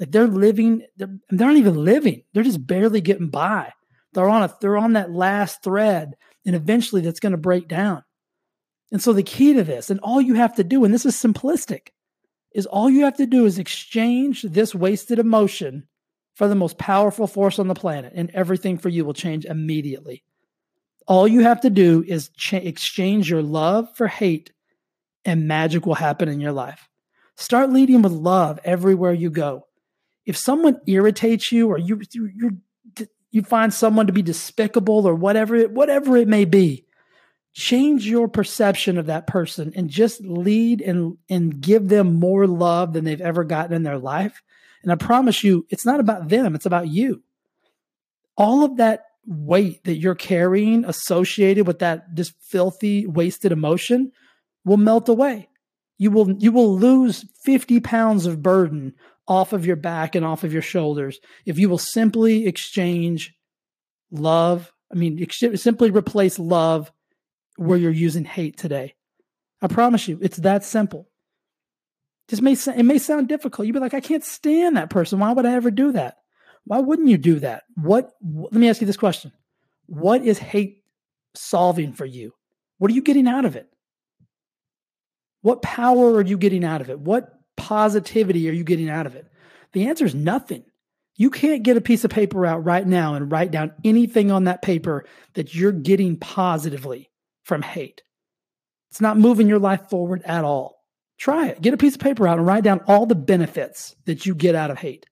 Like 0.00 0.10
they're 0.10 0.26
living, 0.26 0.82
they're, 0.96 1.14
they're 1.30 1.48
not 1.48 1.56
even 1.56 1.84
living. 1.84 2.22
They're 2.32 2.42
just 2.42 2.66
barely 2.66 3.00
getting 3.00 3.28
by. 3.28 3.72
They're 4.14 4.28
on 4.28 4.42
a, 4.42 4.54
they're 4.60 4.76
on 4.76 4.94
that 4.94 5.12
last 5.12 5.62
thread, 5.62 6.14
and 6.44 6.54
eventually 6.54 7.02
that's 7.02 7.20
going 7.20 7.32
to 7.32 7.38
break 7.38 7.68
down. 7.68 8.02
And 8.90 9.02
so 9.02 9.12
the 9.12 9.22
key 9.22 9.54
to 9.54 9.64
this, 9.64 9.88
and 9.88 10.00
all 10.00 10.20
you 10.20 10.34
have 10.34 10.56
to 10.56 10.64
do, 10.64 10.84
and 10.84 10.92
this 10.92 11.06
is 11.06 11.16
simplistic, 11.16 11.88
is 12.54 12.66
all 12.66 12.90
you 12.90 13.04
have 13.04 13.16
to 13.16 13.26
do 13.26 13.46
is 13.46 13.58
exchange 13.58 14.42
this 14.42 14.74
wasted 14.74 15.18
emotion 15.18 15.88
for 16.34 16.48
the 16.48 16.54
most 16.54 16.78
powerful 16.78 17.26
force 17.26 17.58
on 17.58 17.68
the 17.68 17.74
planet, 17.74 18.12
and 18.14 18.30
everything 18.34 18.78
for 18.78 18.88
you 18.88 19.04
will 19.04 19.14
change 19.14 19.44
immediately. 19.44 20.24
All 21.06 21.26
you 21.26 21.40
have 21.40 21.62
to 21.62 21.70
do 21.70 22.04
is 22.06 22.28
cha- 22.36 22.58
exchange 22.58 23.30
your 23.30 23.42
love 23.42 23.88
for 23.96 24.08
hate, 24.08 24.52
and 25.24 25.48
magic 25.48 25.86
will 25.86 25.94
happen 25.94 26.28
in 26.28 26.40
your 26.40 26.52
life. 26.52 26.88
Start 27.36 27.70
leading 27.70 28.02
with 28.02 28.12
love 28.12 28.60
everywhere 28.64 29.12
you 29.12 29.30
go. 29.30 29.66
If 30.24 30.36
someone 30.36 30.80
irritates 30.86 31.52
you, 31.52 31.68
or 31.68 31.78
you 31.78 32.00
you 32.12 32.58
you 33.30 33.42
find 33.42 33.72
someone 33.72 34.06
to 34.06 34.12
be 34.12 34.22
despicable, 34.22 35.06
or 35.06 35.14
whatever 35.14 35.56
it, 35.56 35.70
whatever 35.72 36.16
it 36.16 36.28
may 36.28 36.44
be, 36.44 36.84
change 37.54 38.06
your 38.06 38.28
perception 38.28 38.98
of 38.98 39.06
that 39.06 39.26
person 39.26 39.72
and 39.74 39.88
just 39.88 40.20
lead 40.22 40.80
and 40.80 41.16
and 41.28 41.60
give 41.60 41.88
them 41.88 42.14
more 42.14 42.46
love 42.46 42.92
than 42.92 43.04
they've 43.04 43.20
ever 43.20 43.44
gotten 43.44 43.74
in 43.74 43.82
their 43.82 43.98
life 43.98 44.42
and 44.82 44.90
I 44.90 44.96
promise 44.96 45.44
you, 45.44 45.66
it's 45.70 45.86
not 45.86 46.00
about 46.00 46.28
them, 46.28 46.54
it's 46.54 46.66
about 46.66 46.88
you. 46.88 47.22
All 48.36 48.64
of 48.64 48.76
that 48.78 49.04
weight 49.26 49.84
that 49.84 49.98
you're 49.98 50.16
carrying 50.16 50.84
associated 50.84 51.66
with 51.66 51.78
that 51.78 52.14
this 52.14 52.32
filthy, 52.40 53.06
wasted 53.06 53.52
emotion 53.52 54.10
will 54.64 54.76
melt 54.76 55.08
away. 55.08 55.48
You 55.98 56.10
will 56.10 56.32
you 56.32 56.50
will 56.50 56.76
lose 56.76 57.24
50 57.44 57.78
pounds 57.80 58.26
of 58.26 58.42
burden 58.42 58.94
off 59.28 59.52
of 59.52 59.66
your 59.66 59.76
back 59.76 60.14
and 60.14 60.24
off 60.24 60.44
of 60.44 60.52
your 60.52 60.62
shoulders 60.62 61.20
if 61.46 61.58
you 61.58 61.68
will 61.68 61.78
simply 61.78 62.46
exchange 62.46 63.34
love. 64.10 64.72
I 64.92 64.96
mean, 64.96 65.18
ex- 65.22 65.62
simply 65.62 65.90
replace 65.90 66.38
love 66.38 66.92
where 67.56 67.78
you're 67.78 67.90
using 67.90 68.24
hate 68.24 68.56
today. 68.56 68.94
I 69.60 69.68
promise 69.68 70.08
you, 70.08 70.18
it's 70.20 70.38
that 70.38 70.64
simple. 70.64 71.08
Just 72.28 72.42
may 72.42 72.52
it 72.52 72.84
may 72.84 72.98
sound 72.98 73.28
difficult. 73.28 73.66
You'd 73.66 73.74
be 73.74 73.80
like, 73.80 73.94
I 73.94 74.00
can't 74.00 74.24
stand 74.24 74.76
that 74.76 74.90
person. 74.90 75.18
Why 75.18 75.32
would 75.32 75.46
I 75.46 75.54
ever 75.54 75.70
do 75.70 75.92
that? 75.92 76.16
Why 76.64 76.78
wouldn't 76.78 77.08
you 77.08 77.18
do 77.18 77.40
that? 77.40 77.64
What? 77.74 78.12
Let 78.22 78.52
me 78.52 78.68
ask 78.68 78.80
you 78.80 78.86
this 78.86 78.96
question: 78.96 79.32
What 79.86 80.24
is 80.24 80.38
hate 80.38 80.82
solving 81.34 81.92
for 81.92 82.06
you? 82.06 82.32
What 82.78 82.90
are 82.90 82.94
you 82.94 83.02
getting 83.02 83.26
out 83.28 83.44
of 83.44 83.56
it? 83.56 83.68
What 85.42 85.62
power 85.62 86.14
are 86.14 86.24
you 86.24 86.38
getting 86.38 86.64
out 86.64 86.80
of 86.80 86.90
it? 86.90 87.00
What 87.00 87.28
positivity 87.56 88.48
are 88.48 88.52
you 88.52 88.64
getting 88.64 88.88
out 88.88 89.06
of 89.06 89.14
it? 89.14 89.26
The 89.72 89.88
answer 89.88 90.04
is 90.04 90.14
nothing. 90.14 90.64
You 91.16 91.30
can't 91.30 91.62
get 91.62 91.76
a 91.76 91.82
piece 91.82 92.04
of 92.04 92.10
paper 92.10 92.46
out 92.46 92.64
right 92.64 92.86
now 92.86 93.14
and 93.14 93.30
write 93.30 93.50
down 93.50 93.72
anything 93.84 94.30
on 94.30 94.44
that 94.44 94.62
paper 94.62 95.04
that 95.34 95.54
you're 95.54 95.72
getting 95.72 96.16
positively 96.16 97.10
from 97.42 97.62
hate. 97.62 98.02
It's 98.90 99.00
not 99.00 99.18
moving 99.18 99.48
your 99.48 99.58
life 99.58 99.88
forward 99.88 100.22
at 100.24 100.44
all. 100.44 100.82
Try 101.18 101.48
it. 101.48 101.62
Get 101.62 101.74
a 101.74 101.78
piece 101.78 101.94
of 101.94 102.00
paper 102.00 102.26
out 102.26 102.38
and 102.38 102.46
write 102.46 102.64
down 102.64 102.80
all 102.86 103.06
the 103.06 103.14
benefits 103.14 103.94
that 104.06 104.26
you 104.26 104.34
get 104.34 104.54
out 104.54 104.70
of 104.70 104.78
hate. 104.78 105.06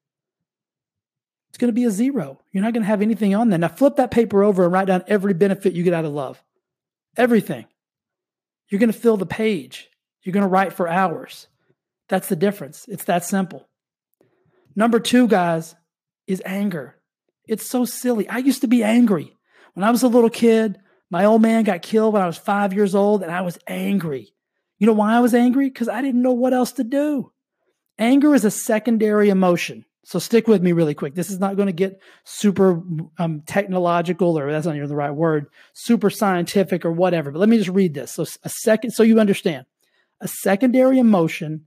It's 1.50 1.58
going 1.58 1.68
to 1.68 1.72
be 1.72 1.84
a 1.84 1.90
zero. 1.90 2.40
You're 2.52 2.62
not 2.62 2.72
going 2.72 2.82
to 2.82 2.88
have 2.88 3.02
anything 3.02 3.34
on 3.34 3.48
there. 3.48 3.58
Now 3.58 3.68
flip 3.68 3.96
that 3.96 4.10
paper 4.10 4.42
over 4.42 4.64
and 4.64 4.72
write 4.72 4.86
down 4.86 5.04
every 5.06 5.34
benefit 5.34 5.74
you 5.74 5.82
get 5.82 5.94
out 5.94 6.04
of 6.04 6.12
love. 6.12 6.42
Everything. 7.16 7.66
You're 8.68 8.78
going 8.78 8.92
to 8.92 8.98
fill 8.98 9.16
the 9.16 9.26
page. 9.26 9.88
You're 10.22 10.32
going 10.32 10.44
to 10.44 10.48
write 10.48 10.72
for 10.72 10.88
hours. 10.88 11.48
That's 12.10 12.28
the 12.28 12.36
difference. 12.36 12.86
It's 12.88 13.04
that 13.04 13.24
simple. 13.24 13.68
Number 14.74 14.98
two, 15.00 15.28
guys, 15.28 15.76
is 16.26 16.42
anger. 16.44 16.96
It's 17.46 17.64
so 17.64 17.84
silly. 17.84 18.28
I 18.28 18.38
used 18.38 18.60
to 18.60 18.68
be 18.68 18.82
angry. 18.82 19.36
When 19.74 19.84
I 19.84 19.90
was 19.90 20.02
a 20.02 20.08
little 20.08 20.28
kid, 20.28 20.78
my 21.08 21.24
old 21.24 21.40
man 21.40 21.62
got 21.64 21.82
killed 21.82 22.12
when 22.12 22.22
I 22.22 22.26
was 22.26 22.36
five 22.36 22.72
years 22.72 22.96
old, 22.96 23.22
and 23.22 23.30
I 23.30 23.42
was 23.42 23.58
angry. 23.66 24.34
You 24.78 24.88
know 24.88 24.92
why 24.92 25.14
I 25.14 25.20
was 25.20 25.34
angry? 25.34 25.70
Because 25.70 25.88
I 25.88 26.02
didn't 26.02 26.22
know 26.22 26.32
what 26.32 26.52
else 26.52 26.72
to 26.72 26.84
do. 26.84 27.32
Anger 27.96 28.34
is 28.34 28.44
a 28.44 28.50
secondary 28.50 29.28
emotion. 29.28 29.84
So 30.04 30.18
stick 30.18 30.48
with 30.48 30.62
me 30.62 30.72
really 30.72 30.94
quick. 30.94 31.14
This 31.14 31.30
is 31.30 31.38
not 31.38 31.54
going 31.54 31.66
to 31.66 31.72
get 31.72 32.00
super 32.24 32.82
um, 33.18 33.42
technological, 33.46 34.36
or 34.36 34.50
that's 34.50 34.66
not 34.66 34.74
even 34.74 34.88
the 34.88 34.96
right 34.96 35.10
word, 35.10 35.46
super 35.74 36.10
scientific 36.10 36.84
or 36.84 36.90
whatever. 36.90 37.30
But 37.30 37.38
let 37.38 37.48
me 37.48 37.58
just 37.58 37.70
read 37.70 37.94
this. 37.94 38.12
So 38.12 38.26
a 38.42 38.48
second, 38.48 38.90
so 38.90 39.04
you 39.04 39.20
understand. 39.20 39.66
A 40.20 40.26
secondary 40.26 40.98
emotion. 40.98 41.66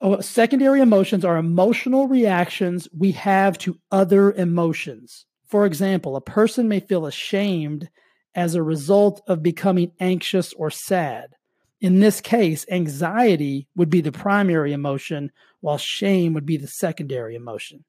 Oh, 0.00 0.20
secondary 0.20 0.80
emotions 0.80 1.24
are 1.24 1.38
emotional 1.38 2.06
reactions 2.06 2.86
we 2.96 3.12
have 3.12 3.56
to 3.58 3.78
other 3.90 4.32
emotions. 4.32 5.24
For 5.46 5.64
example, 5.64 6.16
a 6.16 6.20
person 6.20 6.68
may 6.68 6.80
feel 6.80 7.06
ashamed 7.06 7.88
as 8.34 8.54
a 8.54 8.62
result 8.62 9.22
of 9.26 9.42
becoming 9.42 9.92
anxious 9.98 10.52
or 10.52 10.70
sad. 10.70 11.34
In 11.80 12.00
this 12.00 12.20
case, 12.20 12.66
anxiety 12.70 13.68
would 13.74 13.88
be 13.88 14.02
the 14.02 14.12
primary 14.12 14.72
emotion, 14.72 15.32
while 15.60 15.78
shame 15.78 16.34
would 16.34 16.46
be 16.46 16.58
the 16.58 16.66
secondary 16.66 17.34
emotion. 17.34 17.84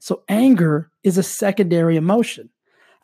So 0.00 0.24
anger 0.28 0.90
is 1.04 1.16
a 1.16 1.22
secondary 1.22 1.96
emotion. 1.96 2.50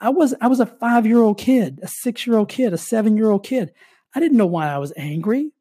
I 0.00 0.10
was 0.10 0.34
I 0.40 0.48
was 0.48 0.60
a 0.60 0.66
5-year-old 0.66 1.38
kid, 1.38 1.80
a 1.82 1.86
6-year-old 1.86 2.48
kid, 2.48 2.72
a 2.72 2.76
7-year-old 2.76 3.44
kid. 3.44 3.72
I 4.14 4.20
didn't 4.20 4.38
know 4.38 4.46
why 4.46 4.68
I 4.68 4.78
was 4.78 4.92
angry. 4.96 5.52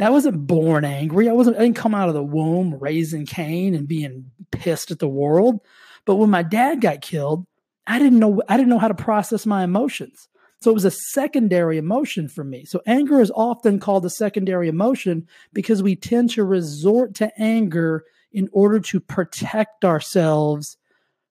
I 0.00 0.10
wasn't 0.10 0.46
born 0.46 0.84
angry. 0.84 1.28
I 1.28 1.32
wasn't 1.32 1.56
I 1.56 1.60
didn't 1.60 1.76
come 1.76 1.94
out 1.94 2.08
of 2.08 2.14
the 2.14 2.22
womb 2.22 2.74
raising 2.78 3.26
Cain 3.26 3.74
and 3.74 3.88
being 3.88 4.30
pissed 4.50 4.90
at 4.90 4.98
the 4.98 5.08
world. 5.08 5.60
But 6.04 6.16
when 6.16 6.30
my 6.30 6.42
dad 6.42 6.80
got 6.80 7.00
killed, 7.00 7.46
I 7.86 7.98
didn't 7.98 8.18
know 8.18 8.42
I 8.48 8.56
didn't 8.56 8.68
know 8.68 8.78
how 8.78 8.88
to 8.88 8.94
process 8.94 9.46
my 9.46 9.64
emotions. 9.64 10.28
So 10.60 10.70
it 10.70 10.74
was 10.74 10.84
a 10.84 10.90
secondary 10.90 11.78
emotion 11.78 12.28
for 12.28 12.42
me. 12.42 12.64
So 12.64 12.80
anger 12.86 13.20
is 13.20 13.30
often 13.34 13.78
called 13.78 14.04
a 14.04 14.10
secondary 14.10 14.68
emotion 14.68 15.28
because 15.52 15.82
we 15.82 15.96
tend 15.96 16.30
to 16.30 16.44
resort 16.44 17.14
to 17.16 17.30
anger 17.40 18.04
in 18.32 18.48
order 18.52 18.80
to 18.80 19.00
protect 19.00 19.84
ourselves 19.84 20.76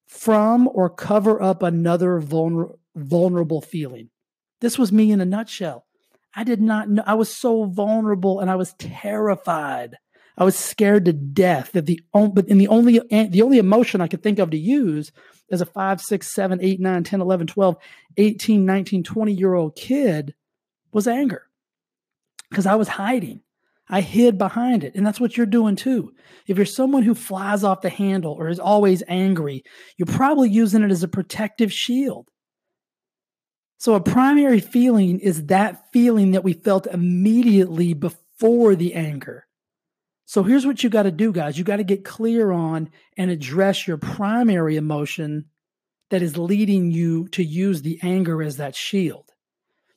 from 0.08 0.70
or 0.74 0.90
cover 0.90 1.42
up 1.42 1.64
another 1.64 2.22
vulner- 2.22 2.78
vulnerable 2.96 3.62
feeling. 3.62 4.10
This 4.62 4.78
was 4.78 4.92
me 4.92 5.12
in 5.12 5.22
a 5.22 5.26
nutshell. 5.26 5.86
I 6.36 6.44
did 6.44 6.62
not 6.62 6.90
know, 6.90 7.04
I 7.06 7.14
was 7.14 7.34
so 7.34 7.66
vulnerable 7.66 8.40
and 8.40 8.50
I 8.50 8.56
was 8.56 8.74
terrified. 8.74 9.98
I 10.38 10.44
was 10.44 10.58
scared 10.58 11.06
to 11.06 11.14
death 11.14 11.72
that 11.72 11.86
the 11.86 12.02
only, 12.14 12.32
but 12.34 12.50
in 12.50 12.58
the 12.58 12.68
only 12.68 13.00
eh, 13.10 13.28
the 13.30 13.42
only 13.42 13.58
emotion 13.58 14.02
I 14.02 14.08
could 14.08 14.22
think 14.22 14.38
of 14.38 14.50
to 14.50 14.58
use 14.58 15.14
as 15.50 15.62
a 15.62 15.66
5, 15.66 16.02
6, 16.02 16.34
7, 16.34 16.60
8, 16.62 16.80
9, 16.80 17.04
10, 17.04 17.22
11, 17.22 17.48
12, 17.48 17.76
18, 18.18 18.66
19, 18.66 19.04
20 19.04 19.32
year 19.34 19.54
old 19.54 19.76
kid 19.76 20.36
was 20.92 21.08
anger 21.08 21.44
because 22.50 22.66
I 22.66 22.76
was 22.76 22.90
hiding. 22.90 23.42
I 23.88 24.02
hid 24.02 24.38
behind 24.38 24.84
it. 24.84 24.96
And 24.96 25.06
that's 25.06 25.20
what 25.20 25.38
you're 25.38 25.46
doing 25.46 25.76
too. 25.76 26.14
If 26.48 26.58
you're 26.58 26.66
someone 26.66 27.04
who 27.04 27.14
flies 27.14 27.64
off 27.64 27.82
the 27.82 27.90
handle 27.90 28.34
or 28.34 28.50
is 28.50 28.60
always 28.60 29.04
angry, 29.08 29.64
you're 29.98 30.08
probably 30.08 30.50
using 30.50 30.82
it 30.84 30.92
as 30.92 31.04
a 31.04 31.08
protective 31.08 31.72
shield. 31.72 32.30
So, 33.78 33.94
a 33.96 34.02
primary 34.02 34.62
feeling 34.62 35.20
is 35.20 35.48
that 35.48 35.92
feeling 35.92 36.32
that 36.32 36.44
we 36.44 36.54
felt 36.54 36.88
immediately 36.88 37.94
before 37.94 38.76
the 38.76 38.94
anger. 38.94 39.48
So, 40.26 40.44
here's 40.44 40.66
what 40.66 40.84
you 40.84 40.90
got 40.90 41.04
to 41.04 41.12
do, 41.12 41.32
guys. 41.32 41.58
You 41.58 41.64
got 41.64 41.78
to 41.78 41.84
get 41.84 42.06
clear 42.06 42.52
on 42.52 42.90
and 43.18 43.30
address 43.30 43.88
your 43.88 43.98
primary 43.98 44.76
emotion 44.76 45.46
that 46.10 46.22
is 46.22 46.38
leading 46.38 46.92
you 46.92 47.28
to 47.30 47.44
use 47.44 47.82
the 47.82 48.00
anger 48.02 48.42
as 48.42 48.58
that 48.58 48.76
shield. 48.76 49.32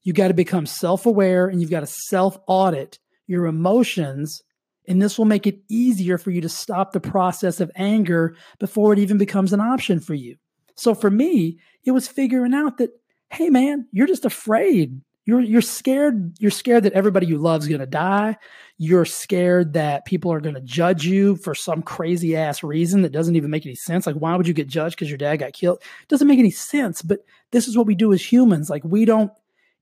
You 0.02 0.12
got 0.12 0.28
to 0.28 0.35
become 0.35 0.66
self 0.66 1.06
aware 1.06 1.49
and 1.49 1.61
you've 1.61 1.70
got 1.70 1.80
to 1.80 1.87
self 1.87 2.38
audit 2.47 2.99
your 3.26 3.47
emotions. 3.47 4.42
And 4.87 5.02
this 5.02 5.18
will 5.18 5.26
make 5.26 5.47
it 5.47 5.61
easier 5.68 6.16
for 6.16 6.30
you 6.30 6.40
to 6.40 6.49
stop 6.49 6.92
the 6.92 7.00
process 7.00 7.61
of 7.61 7.70
anger 7.76 8.35
before 8.58 8.94
it 8.94 8.99
even 8.99 9.18
becomes 9.18 9.52
an 9.52 9.61
option 9.61 10.00
for 10.00 10.14
you. 10.14 10.37
So, 10.76 10.94
for 10.94 11.11
me, 11.11 11.58
it 11.85 11.90
was 11.90 12.08
figuring 12.08 12.54
out 12.54 12.78
that 12.78 12.98
hey 13.30 13.50
man, 13.50 13.87
you're 13.92 14.06
just 14.06 14.25
afraid. 14.25 15.00
You're 15.28 15.40
you're 15.40 15.61
scared. 15.61 16.38
You're 16.38 16.50
scared 16.50 16.85
that 16.85 16.94
everybody 16.94 17.26
you 17.26 17.37
love 17.37 17.61
is 17.61 17.68
going 17.68 17.80
to 17.80 17.87
die. 17.87 18.38
You're 18.78 19.04
scared 19.04 19.75
that 19.75 20.06
people 20.06 20.32
are 20.32 20.40
going 20.40 20.54
to 20.54 20.62
judge 20.62 21.04
you 21.04 21.37
for 21.37 21.54
some 21.54 21.82
crazy 21.82 22.35
ass 22.35 22.62
reason 22.62 23.02
that 23.02 23.12
doesn't 23.12 23.37
even 23.37 23.50
make 23.50 23.66
any 23.66 23.75
sense. 23.75 24.06
Like, 24.06 24.16
why 24.16 24.35
would 24.37 24.49
you 24.49 24.54
get 24.54 24.68
judged 24.68 24.97
because 24.97 25.11
your 25.11 25.18
dad 25.18 25.37
got 25.37 25.52
killed? 25.52 25.82
It 25.82 26.08
doesn't 26.08 26.28
make 26.28 26.38
any 26.38 26.50
sense. 26.50 27.02
But 27.02 27.20
this 27.50 27.68
is 27.68 27.76
what 27.76 27.87
we 27.87 27.94
do 27.94 28.14
as 28.14 28.25
humans. 28.25 28.70
Like, 28.70 28.85
we 28.85 29.04
don't. 29.04 29.30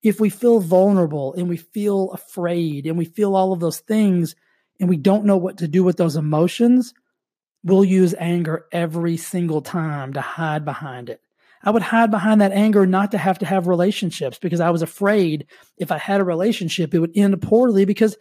If 0.03 0.21
we 0.21 0.31
feel 0.31 0.61
vulnerable 0.61 1.35
and 1.35 1.49
we 1.49 1.57
feel 1.57 2.11
afraid 2.11 2.87
and 2.87 2.99
we 2.99 3.07
feel 3.07 3.35
all 3.35 3.53
of 3.53 3.61
those 3.61 3.79
things 3.81 4.37
and 4.79 4.89
we 4.89 4.97
don't 4.97 5.25
know 5.25 5.37
what 5.37 5.59
to 5.59 5.69
do 5.69 5.85
with 5.85 5.97
those 5.97 6.17
emotions, 6.17 6.93
we'll 7.65 7.85
use 7.85 8.15
anger 8.19 8.67
every 8.73 9.17
single 9.17 9.63
time 9.63 10.13
to 10.13 10.21
hide 10.21 10.65
behind 10.65 11.09
it. 11.09 11.21
I 11.67 11.71
would 11.71 11.83
hide 11.83 12.13
behind 12.13 12.41
that 12.41 12.53
anger 12.53 12.87
not 12.87 13.11
to 13.11 13.19
have 13.19 13.41
to 13.41 13.47
have 13.47 13.67
relationships 13.67 14.39
because 14.39 14.61
I 14.61 14.71
was 14.71 14.83
afraid 14.83 15.49
if 15.77 15.91
I 15.91 15.99
had 15.99 16.21
a 16.21 16.25
relationship, 16.25 16.95
it 16.95 17.01
would 17.01 17.17
end 17.17 17.43
poorly 17.43 17.85
because, 17.85 18.17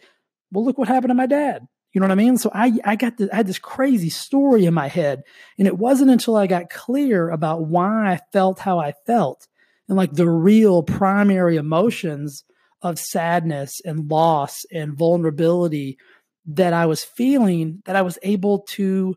well, 0.50 0.64
look 0.64 0.78
what 0.78 0.88
happened 0.88 1.10
to 1.10 1.14
my 1.14 1.26
dad. 1.26 1.62
You 1.92 2.00
know 2.00 2.08
what 2.08 2.12
I 2.12 2.16
mean? 2.16 2.38
So 2.38 2.50
I, 2.52 2.72
I 2.84 2.96
got 2.96 3.14
I 3.32 3.36
had 3.36 3.46
this 3.46 3.60
crazy 3.60 4.10
story 4.10 4.64
in 4.64 4.74
my 4.74 4.88
head. 4.88 5.22
And 5.58 5.68
it 5.68 5.78
wasn't 5.78 6.10
until 6.10 6.36
I 6.36 6.48
got 6.48 6.70
clear 6.70 7.30
about 7.30 7.66
why 7.66 8.12
I 8.12 8.20
felt 8.32 8.58
how 8.58 8.80
I 8.80 8.94
felt 9.06 9.46
and 9.88 9.96
like 9.96 10.12
the 10.12 10.28
real 10.28 10.82
primary 10.82 11.56
emotions 11.56 12.42
of 12.82 12.98
sadness 12.98 13.80
and 13.84 14.10
loss 14.10 14.66
and 14.72 14.98
vulnerability 14.98 15.98
that 16.46 16.72
I 16.72 16.86
was 16.86 17.04
feeling 17.04 17.80
that 17.84 17.94
I 17.94 18.02
was 18.02 18.18
able 18.24 18.62
to 18.70 19.14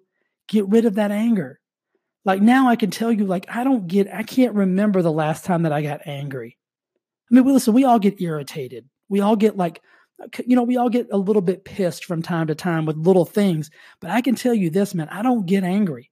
get 0.48 0.68
rid 0.68 0.86
of 0.86 0.96
that 0.96 1.10
anger 1.10 1.60
like 2.26 2.42
now 2.42 2.70
I 2.70 2.76
can 2.76 2.92
tell 2.92 3.12
you, 3.12 3.26
like, 3.26 3.46
I 3.50 3.64
don't 3.64 3.88
get, 3.88 4.14
I 4.14 4.24
can't 4.24 4.54
remember 4.54 5.02
the 5.02 5.12
last 5.12 5.46
time 5.46 5.64
that 5.64 5.72
I 5.72 5.82
got 5.82 6.02
angry. 6.06 6.58
I 7.32 7.36
mean, 7.36 7.46
listen, 7.46 7.74
we 7.74 7.86
all 7.86 8.00
get 8.00 8.22
irritated. 8.22 8.90
We 9.08 9.22
all 9.22 9.36
get 9.36 9.58
like, 9.58 9.82
you 10.46 10.56
know, 10.56 10.64
we 10.64 10.78
all 10.78 10.90
get 10.90 11.08
a 11.12 11.18
little 11.18 11.42
bit 11.42 11.64
pissed 11.64 12.06
from 12.06 12.22
time 12.22 12.48
to 12.48 12.56
time 12.56 12.86
with 12.86 12.98
little 12.98 13.26
things. 13.26 13.70
But 14.00 14.12
I 14.12 14.22
can 14.22 14.36
tell 14.36 14.54
you 14.54 14.70
this, 14.70 14.94
man, 14.94 15.08
I 15.10 15.22
don't 15.22 15.46
get 15.46 15.64
angry. 15.64 16.12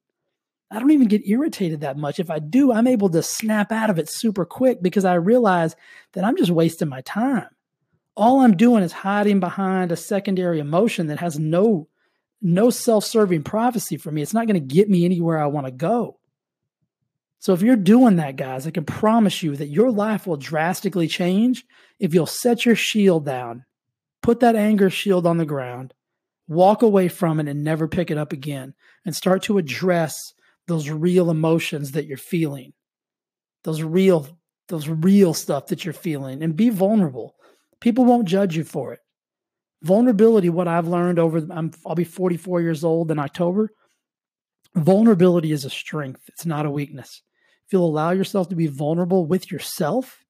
I 0.70 0.80
don't 0.80 0.92
even 0.92 1.08
get 1.08 1.28
irritated 1.28 1.82
that 1.82 1.98
much. 1.98 2.20
If 2.20 2.30
I 2.30 2.40
do, 2.40 2.72
I'm 2.72 2.88
able 2.88 3.10
to 3.10 3.24
snap 3.24 3.72
out 3.72 3.90
of 3.90 4.00
it 4.00 4.10
super 4.10 4.46
quick 4.46 4.82
because 4.82 5.06
I 5.06 5.16
realize 5.16 5.76
that 6.14 6.24
I'm 6.24 6.36
just 6.38 6.52
wasting 6.52 6.90
my 6.90 7.02
time. 7.02 7.48
All 8.16 8.42
I'm 8.42 8.58
doing 8.58 8.84
is 8.84 8.92
hiding 8.92 9.40
behind 9.40 9.92
a 9.92 9.96
secondary 9.96 10.60
emotion 10.60 11.08
that 11.08 11.20
has 11.20 11.40
no 11.40 11.88
no 12.42 12.70
self 12.70 13.06
serving 13.06 13.44
prophecy 13.44 13.98
for 13.98 14.12
me. 14.12 14.22
It's 14.22 14.34
not 14.34 14.48
going 14.48 14.60
to 14.60 14.76
get 14.76 14.90
me 14.90 15.06
anywhere 15.06 15.40
I 15.40 15.48
want 15.48 15.68
to 15.68 15.72
go. 15.72 16.20
So 17.40 17.54
if 17.54 17.62
you're 17.62 17.76
doing 17.76 18.16
that, 18.18 18.36
guys, 18.36 18.66
I 18.66 18.72
can 18.72 18.86
promise 18.86 19.44
you 19.44 19.56
that 19.56 19.68
your 19.68 19.92
life 19.92 20.26
will 20.26 20.38
drastically 20.38 21.08
change 21.08 21.66
if 22.00 22.14
you'll 22.14 22.26
set 22.26 22.66
your 22.66 22.76
shield 22.76 23.26
down, 23.26 23.64
put 24.22 24.40
that 24.40 24.56
anger 24.56 24.90
shield 24.90 25.28
on 25.28 25.38
the 25.38 25.46
ground, 25.46 25.94
walk 26.48 26.82
away 26.82 27.08
from 27.08 27.40
it 27.40 27.48
and 27.48 27.64
never 27.64 27.88
pick 27.88 28.10
it 28.10 28.18
up 28.18 28.34
again, 28.34 28.74
and 29.06 29.16
start 29.16 29.44
to 29.44 29.58
address 29.58 30.16
those 30.68 30.90
real 30.90 31.30
emotions 31.30 31.92
that 31.92 32.06
you're 32.06 32.18
feeling. 32.18 32.74
Those 33.64 33.84
real 33.84 34.28
those 34.70 34.90
real 34.90 35.34
stuff 35.34 35.68
that 35.68 35.86
you're 35.86 35.94
feeling 35.94 36.44
and 36.44 36.56
be 36.56 36.70
vulnerable. 36.70 37.36
People 37.80 38.04
won't 38.04 38.28
judge 38.28 38.58
you 38.58 38.66
for 38.66 38.92
it 38.92 39.00
vulnerability 39.84 40.50
what 40.50 40.68
i've 40.68 40.88
learned 40.88 41.20
over 41.20 41.46
I'm, 41.52 41.72
i'll 41.86 41.96
be 41.96 42.04
44 42.04 42.62
years 42.62 42.84
old 42.84 43.12
in 43.12 43.20
october. 43.20 43.72
Vulnerability 44.76 45.52
is 45.52 45.66
a 45.66 45.72
strength. 45.72 46.22
It's 46.28 46.46
not 46.46 46.68
a 46.68 46.72
weakness. 46.72 47.24
If 47.66 47.74
you'll 47.74 47.88
allow 47.88 48.12
yourself 48.12 48.50
to 48.50 48.56
be 48.56 48.68
vulnerable 48.68 49.26
with 49.26 49.52
yourself 49.52 50.24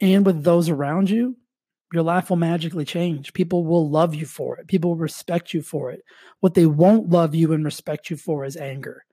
and 0.00 0.24
with 0.24 0.44
those 0.44 0.68
around 0.68 1.10
you 1.10 1.36
your 1.92 2.02
life 2.02 2.28
will 2.28 2.36
magically 2.36 2.84
change. 2.84 3.32
People 3.32 3.64
will 3.64 3.88
love 3.88 4.14
you 4.14 4.26
for 4.26 4.58
it. 4.58 4.66
People 4.66 4.90
will 4.90 4.98
respect 4.98 5.54
you 5.54 5.62
for 5.62 5.90
it. 5.90 6.02
What 6.40 6.54
they 6.54 6.66
won't 6.66 7.08
love 7.08 7.34
you 7.34 7.52
and 7.52 7.64
respect 7.64 8.10
you 8.10 8.16
for 8.16 8.44
is 8.44 8.56
anger. 8.56 9.04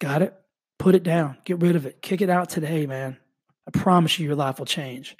Got 0.00 0.22
it? 0.22 0.34
Put 0.78 0.94
it 0.94 1.02
down. 1.02 1.38
Get 1.44 1.60
rid 1.60 1.76
of 1.76 1.86
it. 1.86 2.00
Kick 2.02 2.20
it 2.20 2.30
out 2.30 2.48
today 2.48 2.86
man. 2.86 3.16
I 3.66 3.78
promise 3.78 4.18
you 4.18 4.26
your 4.26 4.36
life 4.36 4.58
will 4.58 4.66
change. 4.66 5.16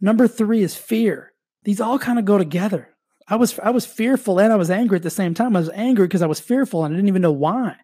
Number 0.00 0.26
three 0.26 0.62
is 0.62 0.76
fear 0.76 1.32
these 1.64 1.80
all 1.80 1.98
kind 1.98 2.18
of 2.18 2.24
go 2.24 2.38
together. 2.38 2.88
I 3.26 3.36
was 3.36 3.58
I 3.58 3.70
was 3.70 3.86
fearful 3.86 4.38
and 4.38 4.52
I 4.52 4.56
was 4.56 4.70
angry 4.70 4.96
at 4.96 5.02
the 5.02 5.10
same 5.10 5.34
time. 5.34 5.56
I 5.56 5.60
was 5.60 5.70
angry 5.70 6.06
because 6.06 6.22
I 6.22 6.26
was 6.26 6.40
fearful 6.40 6.84
and 6.84 6.94
I 6.94 6.96
didn't 6.96 7.08
even 7.08 7.22
know 7.22 7.32
why. 7.32 7.76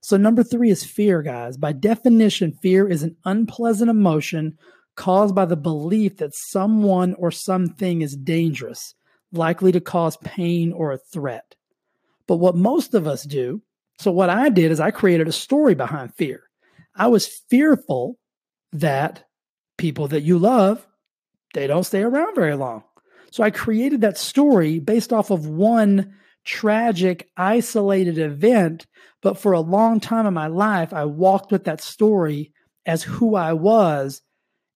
So 0.00 0.16
number 0.16 0.42
3 0.42 0.70
is 0.70 0.84
fear, 0.84 1.22
guys. 1.22 1.56
By 1.56 1.72
definition, 1.72 2.56
fear 2.62 2.88
is 2.88 3.02
an 3.02 3.16
unpleasant 3.24 3.90
emotion 3.90 4.56
caused 4.94 5.34
by 5.34 5.44
the 5.44 5.56
belief 5.56 6.16
that 6.18 6.34
someone 6.34 7.14
or 7.14 7.30
something 7.30 8.02
is 8.02 8.16
dangerous, 8.16 8.94
likely 9.32 9.72
to 9.72 9.80
cause 9.80 10.16
pain 10.18 10.72
or 10.72 10.92
a 10.92 10.98
threat. 10.98 11.54
But 12.26 12.36
what 12.36 12.56
most 12.56 12.94
of 12.94 13.06
us 13.06 13.24
do, 13.24 13.62
so 13.98 14.10
what 14.12 14.30
I 14.30 14.48
did 14.48 14.70
is 14.70 14.80
I 14.80 14.90
created 14.90 15.28
a 15.28 15.32
story 15.32 15.74
behind 15.74 16.14
fear. 16.14 16.44
I 16.94 17.08
was 17.08 17.26
fearful 17.26 18.18
that 18.72 19.24
people 19.76 20.08
that 20.08 20.22
you 20.22 20.38
love, 20.38 20.86
they 21.54 21.66
don't 21.66 21.84
stay 21.84 22.02
around 22.02 22.34
very 22.34 22.54
long. 22.54 22.84
So 23.30 23.42
I 23.42 23.50
created 23.50 24.00
that 24.00 24.18
story 24.18 24.78
based 24.78 25.12
off 25.12 25.30
of 25.30 25.46
one 25.46 26.14
tragic, 26.44 27.28
isolated 27.36 28.18
event. 28.18 28.86
But 29.22 29.38
for 29.38 29.52
a 29.52 29.60
long 29.60 30.00
time 30.00 30.26
in 30.26 30.34
my 30.34 30.46
life, 30.46 30.92
I 30.92 31.04
walked 31.04 31.52
with 31.52 31.64
that 31.64 31.82
story 31.82 32.52
as 32.86 33.02
who 33.02 33.34
I 33.34 33.52
was. 33.52 34.22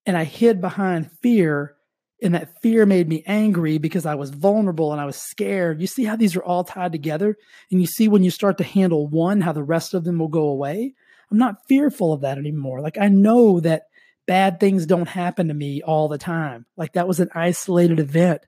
And 0.05 0.17
I 0.17 0.23
hid 0.23 0.61
behind 0.61 1.11
fear. 1.21 1.75
And 2.21 2.35
that 2.35 2.61
fear 2.61 2.85
made 2.85 3.09
me 3.09 3.23
angry 3.25 3.77
because 3.79 4.05
I 4.05 4.15
was 4.15 4.29
vulnerable 4.29 4.91
and 4.91 5.01
I 5.01 5.05
was 5.05 5.17
scared. 5.17 5.81
You 5.81 5.87
see 5.87 6.05
how 6.05 6.15
these 6.15 6.35
are 6.35 6.43
all 6.43 6.63
tied 6.63 6.91
together? 6.91 7.35
And 7.71 7.81
you 7.81 7.87
see 7.87 8.07
when 8.07 8.23
you 8.23 8.31
start 8.31 8.57
to 8.59 8.63
handle 8.63 9.07
one, 9.07 9.41
how 9.41 9.51
the 9.51 9.63
rest 9.63 9.93
of 9.93 10.03
them 10.03 10.19
will 10.19 10.29
go 10.29 10.43
away. 10.43 10.93
I'm 11.31 11.37
not 11.37 11.65
fearful 11.67 12.13
of 12.13 12.21
that 12.21 12.37
anymore. 12.37 12.79
Like 12.79 12.97
I 12.97 13.07
know 13.09 13.59
that 13.61 13.83
bad 14.25 14.59
things 14.59 14.85
don't 14.85 15.07
happen 15.07 15.47
to 15.47 15.53
me 15.53 15.81
all 15.81 16.07
the 16.07 16.17
time. 16.17 16.65
Like 16.77 16.93
that 16.93 17.07
was 17.07 17.19
an 17.19 17.29
isolated 17.35 17.99
event. 17.99 18.41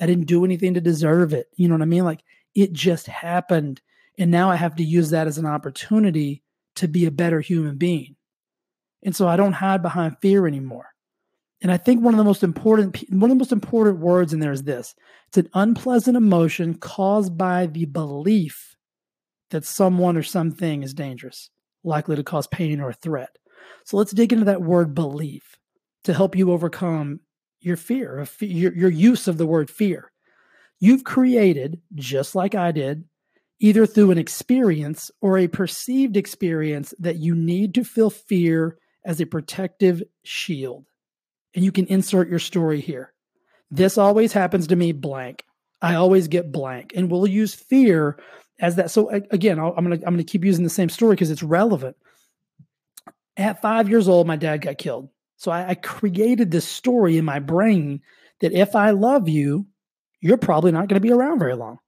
I 0.00 0.06
didn't 0.06 0.26
do 0.26 0.44
anything 0.44 0.74
to 0.74 0.80
deserve 0.80 1.32
it. 1.32 1.48
You 1.56 1.68
know 1.68 1.74
what 1.74 1.82
I 1.82 1.86
mean? 1.86 2.04
Like 2.04 2.22
it 2.54 2.72
just 2.72 3.06
happened. 3.06 3.80
And 4.16 4.30
now 4.30 4.50
I 4.50 4.56
have 4.56 4.76
to 4.76 4.84
use 4.84 5.10
that 5.10 5.26
as 5.26 5.38
an 5.38 5.46
opportunity 5.46 6.42
to 6.76 6.88
be 6.88 7.06
a 7.06 7.10
better 7.10 7.40
human 7.40 7.76
being. 7.76 8.16
And 9.02 9.14
so 9.14 9.28
I 9.28 9.36
don't 9.36 9.52
hide 9.52 9.82
behind 9.82 10.16
fear 10.20 10.46
anymore. 10.46 10.86
And 11.60 11.72
I 11.72 11.76
think 11.76 12.02
one 12.02 12.14
of 12.14 12.18
the 12.18 12.24
most 12.24 12.44
important 12.44 12.96
one 13.10 13.30
of 13.30 13.36
the 13.36 13.40
most 13.40 13.52
important 13.52 13.98
words 13.98 14.32
in 14.32 14.40
there 14.40 14.52
is 14.52 14.62
this. 14.62 14.94
It's 15.28 15.38
an 15.38 15.48
unpleasant 15.54 16.16
emotion 16.16 16.74
caused 16.74 17.36
by 17.36 17.66
the 17.66 17.84
belief 17.84 18.76
that 19.50 19.64
someone 19.64 20.16
or 20.16 20.22
something 20.22 20.82
is 20.82 20.94
dangerous, 20.94 21.50
likely 21.82 22.16
to 22.16 22.22
cause 22.22 22.46
pain 22.46 22.80
or 22.80 22.90
a 22.90 22.94
threat. 22.94 23.38
So 23.84 23.96
let's 23.96 24.12
dig 24.12 24.32
into 24.32 24.44
that 24.46 24.62
word 24.62 24.94
belief 24.94 25.56
to 26.04 26.14
help 26.14 26.36
you 26.36 26.52
overcome 26.52 27.20
your 27.60 27.76
fear, 27.76 28.26
your, 28.40 28.74
your 28.74 28.90
use 28.90 29.28
of 29.28 29.38
the 29.38 29.46
word 29.46 29.70
fear. 29.70 30.12
You've 30.80 31.04
created, 31.04 31.80
just 31.94 32.34
like 32.34 32.54
I 32.54 32.70
did, 32.72 33.04
either 33.60 33.86
through 33.86 34.12
an 34.12 34.18
experience 34.18 35.10
or 35.20 35.38
a 35.38 35.48
perceived 35.48 36.16
experience 36.16 36.94
that 36.98 37.16
you 37.16 37.34
need 37.34 37.74
to 37.74 37.84
feel 37.84 38.10
fear 38.10 38.78
as 39.04 39.20
a 39.20 39.26
protective 39.26 40.02
shield. 40.22 40.86
And 41.54 41.64
you 41.64 41.72
can 41.72 41.86
insert 41.86 42.28
your 42.28 42.38
story 42.38 42.80
here. 42.80 43.12
This 43.70 43.98
always 43.98 44.32
happens 44.32 44.68
to 44.68 44.76
me 44.76 44.92
blank. 44.92 45.44
I 45.82 45.94
always 45.94 46.28
get 46.28 46.52
blank. 46.52 46.92
And 46.94 47.10
we'll 47.10 47.26
use 47.26 47.54
fear 47.54 48.18
as 48.60 48.76
that. 48.76 48.90
So 48.90 49.08
again, 49.10 49.58
I'm 49.58 49.84
going 49.84 49.98
to 49.98 50.06
I'm 50.06 50.14
going 50.14 50.18
to 50.18 50.30
keep 50.30 50.44
using 50.44 50.64
the 50.64 50.70
same 50.70 50.88
story 50.88 51.14
because 51.14 51.30
it's 51.30 51.42
relevant. 51.42 51.96
At 53.38 53.62
5 53.62 53.88
years 53.88 54.08
old 54.08 54.26
my 54.26 54.36
dad 54.36 54.58
got 54.58 54.78
killed. 54.78 55.08
So 55.36 55.50
I, 55.50 55.70
I 55.70 55.74
created 55.74 56.50
this 56.50 56.66
story 56.66 57.16
in 57.16 57.24
my 57.24 57.38
brain 57.38 58.02
that 58.40 58.52
if 58.52 58.76
I 58.76 58.90
love 58.90 59.28
you, 59.28 59.66
you're 60.20 60.36
probably 60.36 60.72
not 60.72 60.88
going 60.88 61.00
to 61.00 61.06
be 61.06 61.12
around 61.12 61.38
very 61.38 61.54
long. 61.54 61.78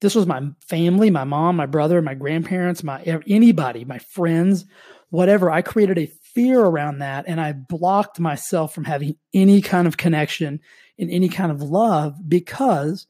This 0.00 0.14
was 0.14 0.26
my 0.26 0.42
family, 0.68 1.10
my 1.10 1.24
mom, 1.24 1.56
my 1.56 1.66
brother, 1.66 2.00
my 2.00 2.14
grandparents, 2.14 2.84
my 2.84 3.00
anybody, 3.26 3.84
my 3.84 3.98
friends, 3.98 4.66
whatever. 5.10 5.50
I 5.50 5.62
created 5.62 5.98
a 5.98 6.06
fear 6.06 6.60
around 6.60 6.98
that 6.98 7.24
and 7.26 7.40
I 7.40 7.52
blocked 7.52 8.20
myself 8.20 8.74
from 8.74 8.84
having 8.84 9.16
any 9.32 9.62
kind 9.62 9.86
of 9.86 9.96
connection 9.96 10.60
and 10.98 11.10
any 11.10 11.28
kind 11.28 11.50
of 11.50 11.62
love 11.62 12.16
because 12.28 13.06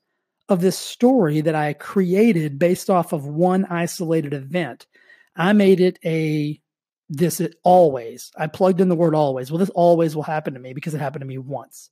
of 0.48 0.60
this 0.60 0.78
story 0.78 1.40
that 1.40 1.56
I 1.56 1.72
created 1.72 2.58
based 2.58 2.88
off 2.88 3.12
of 3.12 3.26
one 3.26 3.64
isolated 3.66 4.32
event. 4.32 4.86
I 5.34 5.52
made 5.52 5.80
it 5.80 5.98
a 6.04 6.60
this 7.08 7.40
it 7.40 7.56
always. 7.62 8.30
I 8.36 8.46
plugged 8.46 8.80
in 8.80 8.88
the 8.88 8.96
word 8.96 9.14
always. 9.14 9.50
Well, 9.50 9.58
this 9.58 9.70
always 9.70 10.16
will 10.16 10.22
happen 10.22 10.54
to 10.54 10.60
me 10.60 10.72
because 10.72 10.94
it 10.94 11.00
happened 11.00 11.22
to 11.22 11.26
me 11.26 11.38
once. 11.38 11.90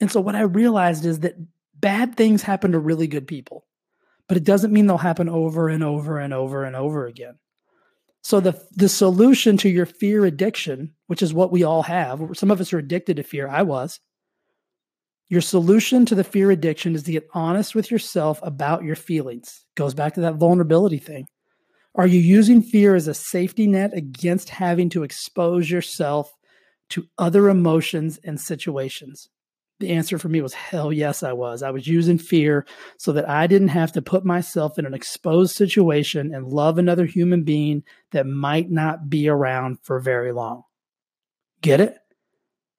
And 0.00 0.10
so 0.10 0.20
what 0.20 0.34
I 0.34 0.42
realized 0.42 1.04
is 1.04 1.20
that 1.20 1.36
bad 1.78 2.16
things 2.16 2.42
happen 2.42 2.72
to 2.72 2.78
really 2.78 3.06
good 3.06 3.26
people, 3.26 3.66
but 4.28 4.36
it 4.36 4.44
doesn't 4.44 4.72
mean 4.72 4.86
they'll 4.86 4.98
happen 4.98 5.28
over 5.28 5.68
and 5.68 5.84
over 5.84 6.18
and 6.18 6.34
over 6.34 6.64
and 6.64 6.74
over 6.74 7.06
again. 7.06 7.38
So 8.22 8.40
the 8.40 8.60
the 8.72 8.88
solution 8.88 9.56
to 9.58 9.68
your 9.68 9.86
fear 9.86 10.24
addiction, 10.24 10.94
which 11.08 11.22
is 11.22 11.34
what 11.34 11.52
we 11.52 11.64
all 11.64 11.82
have, 11.82 12.20
some 12.34 12.50
of 12.50 12.60
us 12.60 12.72
are 12.72 12.78
addicted 12.78 13.16
to 13.16 13.22
fear. 13.22 13.48
I 13.48 13.62
was. 13.62 14.00
Your 15.28 15.40
solution 15.40 16.04
to 16.06 16.14
the 16.14 16.24
fear 16.24 16.50
addiction 16.50 16.94
is 16.94 17.04
to 17.04 17.12
get 17.12 17.28
honest 17.32 17.74
with 17.74 17.90
yourself 17.90 18.38
about 18.42 18.84
your 18.84 18.96
feelings. 18.96 19.64
Goes 19.76 19.94
back 19.94 20.14
to 20.14 20.20
that 20.22 20.34
vulnerability 20.34 20.98
thing. 20.98 21.26
Are 21.94 22.06
you 22.06 22.20
using 22.20 22.62
fear 22.62 22.94
as 22.94 23.06
a 23.06 23.14
safety 23.14 23.66
net 23.66 23.92
against 23.92 24.48
having 24.48 24.88
to 24.90 25.02
expose 25.02 25.70
yourself 25.70 26.32
to 26.90 27.06
other 27.18 27.48
emotions 27.48 28.18
and 28.24 28.40
situations? 28.40 29.28
The 29.78 29.90
answer 29.90 30.18
for 30.18 30.28
me 30.28 30.40
was 30.40 30.54
hell 30.54 30.92
yes, 30.92 31.22
I 31.22 31.32
was. 31.32 31.62
I 31.62 31.70
was 31.70 31.86
using 31.86 32.16
fear 32.16 32.64
so 32.98 33.12
that 33.12 33.28
I 33.28 33.46
didn't 33.46 33.68
have 33.68 33.92
to 33.92 34.02
put 34.02 34.24
myself 34.24 34.78
in 34.78 34.86
an 34.86 34.94
exposed 34.94 35.54
situation 35.54 36.32
and 36.32 36.46
love 36.46 36.78
another 36.78 37.04
human 37.04 37.42
being 37.42 37.82
that 38.12 38.26
might 38.26 38.70
not 38.70 39.10
be 39.10 39.28
around 39.28 39.78
for 39.82 39.98
very 39.98 40.32
long. 40.32 40.62
Get 41.60 41.80
it? 41.80 41.98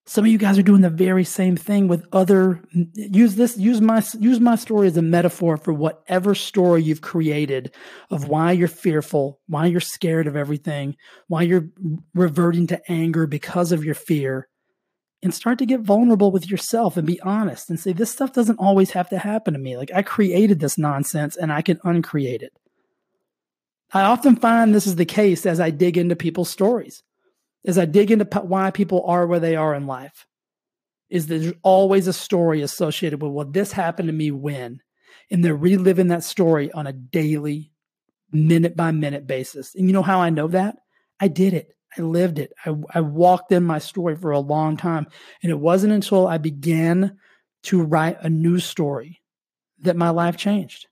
Some 0.05 0.25
of 0.25 0.31
you 0.31 0.37
guys 0.37 0.57
are 0.59 0.63
doing 0.63 0.81
the 0.81 0.89
very 0.89 1.23
same 1.23 1.55
thing 1.55 1.87
with 1.87 2.05
other 2.11 2.61
use 2.93 3.35
this 3.35 3.57
use 3.57 3.79
my 3.79 4.03
use 4.19 4.39
my 4.41 4.55
story 4.55 4.87
as 4.87 4.97
a 4.97 5.01
metaphor 5.01 5.55
for 5.55 5.71
whatever 5.71 6.35
story 6.35 6.83
you've 6.83 7.01
created 7.01 7.73
of 8.11 8.27
why 8.27 8.51
you're 8.51 8.67
fearful, 8.67 9.39
why 9.47 9.65
you're 9.65 9.79
scared 9.79 10.27
of 10.27 10.35
everything, 10.35 10.97
why 11.27 11.43
you're 11.43 11.69
reverting 12.13 12.67
to 12.67 12.91
anger 12.91 13.25
because 13.27 13.71
of 13.71 13.85
your 13.85 13.95
fear. 13.95 14.49
And 15.21 15.33
start 15.33 15.57
to 15.59 15.65
get 15.65 15.79
vulnerable 15.79 16.33
with 16.33 16.51
yourself 16.51 16.97
and 16.97 17.07
be 17.07 17.21
honest 17.21 17.69
and 17.69 17.79
say 17.79 17.93
this 17.93 18.11
stuff 18.11 18.33
doesn't 18.33 18.59
always 18.59 18.91
have 18.91 19.07
to 19.07 19.17
happen 19.17 19.53
to 19.53 19.59
me. 19.59 19.77
Like 19.77 19.91
I 19.95 20.01
created 20.01 20.59
this 20.59 20.77
nonsense 20.77 21.37
and 21.37 21.49
I 21.49 21.61
can 21.61 21.79
uncreate 21.85 22.41
it. 22.41 22.51
I 23.93 24.01
often 24.01 24.35
find 24.35 24.75
this 24.75 24.85
is 24.85 24.97
the 24.97 25.05
case 25.05 25.45
as 25.45 25.61
I 25.61 25.69
dig 25.69 25.97
into 25.97 26.17
people's 26.17 26.49
stories 26.49 27.03
as 27.65 27.77
I 27.77 27.85
dig 27.85 28.11
into 28.11 28.25
why 28.41 28.71
people 28.71 29.03
are 29.05 29.25
where 29.25 29.39
they 29.39 29.55
are 29.55 29.73
in 29.73 29.87
life, 29.87 30.25
is 31.09 31.27
there's 31.27 31.53
always 31.61 32.07
a 32.07 32.13
story 32.13 32.61
associated 32.61 33.21
with, 33.21 33.31
well, 33.31 33.45
this 33.45 33.71
happened 33.71 34.07
to 34.07 34.13
me 34.13 34.31
when. 34.31 34.81
And 35.31 35.43
they're 35.43 35.55
reliving 35.55 36.07
that 36.07 36.23
story 36.23 36.71
on 36.71 36.87
a 36.87 36.93
daily, 36.93 37.71
minute 38.31 38.75
by 38.75 38.91
minute 38.91 39.27
basis. 39.27 39.73
And 39.75 39.87
you 39.87 39.93
know 39.93 40.01
how 40.01 40.19
I 40.19 40.29
know 40.29 40.47
that? 40.47 40.77
I 41.19 41.27
did 41.27 41.53
it. 41.53 41.75
I 41.97 42.01
lived 42.01 42.39
it. 42.39 42.51
I, 42.65 42.75
I 42.93 43.01
walked 43.01 43.51
in 43.51 43.63
my 43.63 43.79
story 43.79 44.15
for 44.15 44.31
a 44.31 44.39
long 44.39 44.75
time. 44.75 45.07
And 45.41 45.51
it 45.51 45.59
wasn't 45.59 45.93
until 45.93 46.27
I 46.27 46.39
began 46.39 47.17
to 47.63 47.81
write 47.81 48.17
a 48.21 48.29
new 48.29 48.59
story 48.59 49.21
that 49.79 49.95
my 49.95 50.09
life 50.09 50.35
changed. 50.35 50.87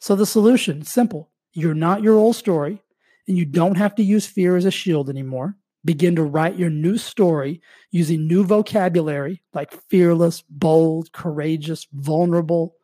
So 0.00 0.16
the 0.16 0.26
solution, 0.26 0.82
simple. 0.82 1.30
You're 1.52 1.74
not 1.74 2.02
your 2.02 2.16
old 2.16 2.36
story, 2.36 2.82
and 3.26 3.36
you 3.36 3.44
don't 3.44 3.76
have 3.76 3.94
to 3.96 4.02
use 4.02 4.26
fear 4.26 4.56
as 4.56 4.64
a 4.64 4.70
shield 4.70 5.08
anymore. 5.08 5.56
Begin 5.84 6.16
to 6.16 6.22
write 6.22 6.58
your 6.58 6.70
new 6.70 6.98
story 6.98 7.62
using 7.90 8.26
new 8.26 8.44
vocabulary 8.44 9.42
like 9.54 9.72
fearless, 9.88 10.42
bold, 10.48 11.12
courageous, 11.12 11.86
vulnerable, 11.92 12.74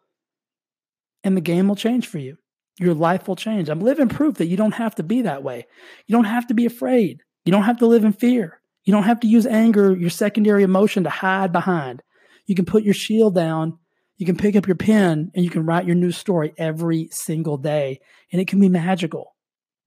and 1.22 1.36
the 1.36 1.42
game 1.42 1.68
will 1.68 1.76
change 1.76 2.06
for 2.06 2.18
you. 2.18 2.38
Your 2.78 2.94
life 2.94 3.28
will 3.28 3.36
change. 3.36 3.68
I'm 3.68 3.80
living 3.80 4.08
proof 4.08 4.36
that 4.36 4.46
you 4.46 4.56
don't 4.56 4.74
have 4.74 4.94
to 4.96 5.02
be 5.02 5.22
that 5.22 5.42
way. 5.42 5.66
You 6.06 6.14
don't 6.14 6.24
have 6.24 6.46
to 6.48 6.54
be 6.54 6.66
afraid. 6.66 7.22
You 7.44 7.52
don't 7.52 7.64
have 7.64 7.78
to 7.78 7.86
live 7.86 8.04
in 8.04 8.12
fear. 8.12 8.60
You 8.84 8.92
don't 8.92 9.04
have 9.04 9.20
to 9.20 9.26
use 9.26 9.46
anger, 9.46 9.94
your 9.96 10.10
secondary 10.10 10.62
emotion, 10.62 11.04
to 11.04 11.10
hide 11.10 11.52
behind. 11.52 12.02
You 12.46 12.54
can 12.54 12.64
put 12.64 12.82
your 12.82 12.94
shield 12.94 13.34
down. 13.34 13.78
You 14.16 14.26
can 14.26 14.36
pick 14.36 14.56
up 14.56 14.66
your 14.66 14.76
pen 14.76 15.30
and 15.34 15.44
you 15.44 15.50
can 15.50 15.66
write 15.66 15.86
your 15.86 15.96
new 15.96 16.12
story 16.12 16.54
every 16.56 17.08
single 17.10 17.58
day. 17.58 18.00
And 18.32 18.40
it 18.40 18.48
can 18.48 18.60
be 18.60 18.68
magical. 18.68 19.35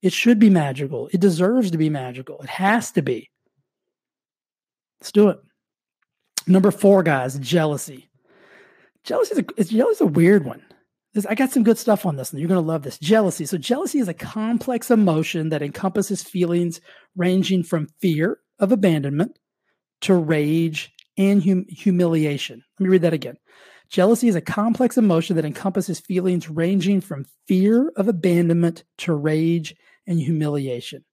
It 0.01 0.13
should 0.13 0.39
be 0.39 0.49
magical. 0.49 1.09
It 1.11 1.19
deserves 1.19 1.71
to 1.71 1.77
be 1.77 1.89
magical. 1.89 2.39
It 2.41 2.49
has 2.49 2.91
to 2.93 3.01
be. 3.01 3.29
Let's 5.01 5.11
do 5.11 5.29
it. 5.29 5.39
Number 6.47 6.71
four, 6.71 7.03
guys, 7.03 7.37
jealousy. 7.39 8.09
Jealousy 9.03 9.33
is 9.33 9.39
a, 9.39 9.63
jealousy 9.63 10.03
a 10.03 10.07
weird 10.07 10.45
one. 10.45 10.61
This, 11.13 11.25
I 11.25 11.35
got 11.35 11.51
some 11.51 11.63
good 11.63 11.77
stuff 11.77 12.05
on 12.05 12.15
this, 12.15 12.31
and 12.31 12.39
you're 12.39 12.47
going 12.47 12.61
to 12.61 12.67
love 12.67 12.83
this. 12.83 12.97
Jealousy. 12.99 13.45
So, 13.45 13.57
jealousy 13.57 13.99
is 13.99 14.07
a 14.07 14.13
complex 14.13 14.91
emotion 14.91 15.49
that 15.49 15.61
encompasses 15.61 16.21
feelings 16.21 16.81
ranging 17.15 17.63
from 17.63 17.87
fear 17.99 18.39
of 18.59 18.71
abandonment 18.71 19.37
to 20.01 20.13
rage 20.15 20.91
and 21.17 21.43
hum- 21.43 21.65
humiliation. 21.67 22.63
Let 22.79 22.83
me 22.83 22.89
read 22.89 23.01
that 23.01 23.13
again. 23.13 23.37
Jealousy 23.89 24.27
is 24.27 24.35
a 24.35 24.41
complex 24.41 24.97
emotion 24.97 25.35
that 25.35 25.45
encompasses 25.45 25.99
feelings 25.99 26.47
ranging 26.49 27.01
from 27.01 27.25
fear 27.47 27.91
of 27.95 28.07
abandonment 28.07 28.83
to 28.99 29.13
rage 29.13 29.75
and 30.09 30.19
humiliation. 30.19 31.05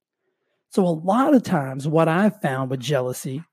So, 0.70 0.84
a 0.84 0.88
lot 0.88 1.34
of 1.34 1.44
times, 1.44 1.86
what 1.86 2.08
I've 2.08 2.40
found 2.40 2.70
with 2.70 2.80
jealousy 2.80 3.44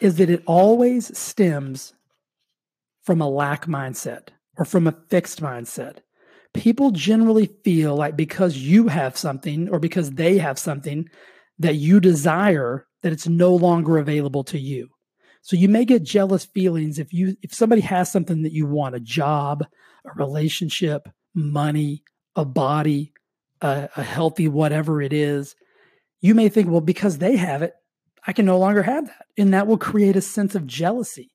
is 0.00 0.16
that 0.16 0.28
it 0.28 0.42
always 0.46 1.16
stems 1.16 1.94
from 3.02 3.22
a 3.22 3.28
lack 3.28 3.66
mindset 3.66 4.28
or 4.58 4.64
from 4.64 4.86
a 4.86 4.96
fixed 5.08 5.40
mindset. 5.40 5.98
People 6.52 6.90
generally 6.90 7.46
feel 7.64 7.94
like 7.96 8.16
because 8.16 8.56
you 8.56 8.88
have 8.88 9.16
something 9.16 9.68
or 9.68 9.78
because 9.78 10.10
they 10.10 10.36
have 10.38 10.58
something 10.58 11.08
that 11.58 11.76
you 11.76 12.00
desire, 12.00 12.86
that 13.02 13.12
it's 13.12 13.28
no 13.28 13.54
longer 13.54 13.98
available 13.98 14.42
to 14.44 14.58
you. 14.58 14.88
So 15.42 15.56
you 15.56 15.68
may 15.68 15.84
get 15.84 16.02
jealous 16.02 16.44
feelings 16.44 16.98
if 16.98 17.12
you 17.12 17.36
if 17.42 17.54
somebody 17.54 17.82
has 17.82 18.10
something 18.10 18.42
that 18.42 18.52
you 18.52 18.66
want, 18.66 18.94
a 18.94 19.00
job, 19.00 19.64
a 20.04 20.12
relationship, 20.16 21.08
money, 21.34 22.02
a 22.36 22.44
body, 22.44 23.12
a, 23.60 23.88
a 23.96 24.02
healthy 24.02 24.48
whatever 24.48 25.02
it 25.02 25.12
is, 25.12 25.54
you 26.20 26.34
may 26.34 26.48
think, 26.48 26.68
well, 26.68 26.80
because 26.80 27.18
they 27.18 27.36
have 27.36 27.62
it, 27.62 27.74
I 28.26 28.32
can 28.32 28.44
no 28.44 28.58
longer 28.58 28.82
have 28.82 29.06
that. 29.06 29.26
And 29.38 29.54
that 29.54 29.66
will 29.66 29.78
create 29.78 30.16
a 30.16 30.20
sense 30.20 30.54
of 30.54 30.66
jealousy. 30.66 31.32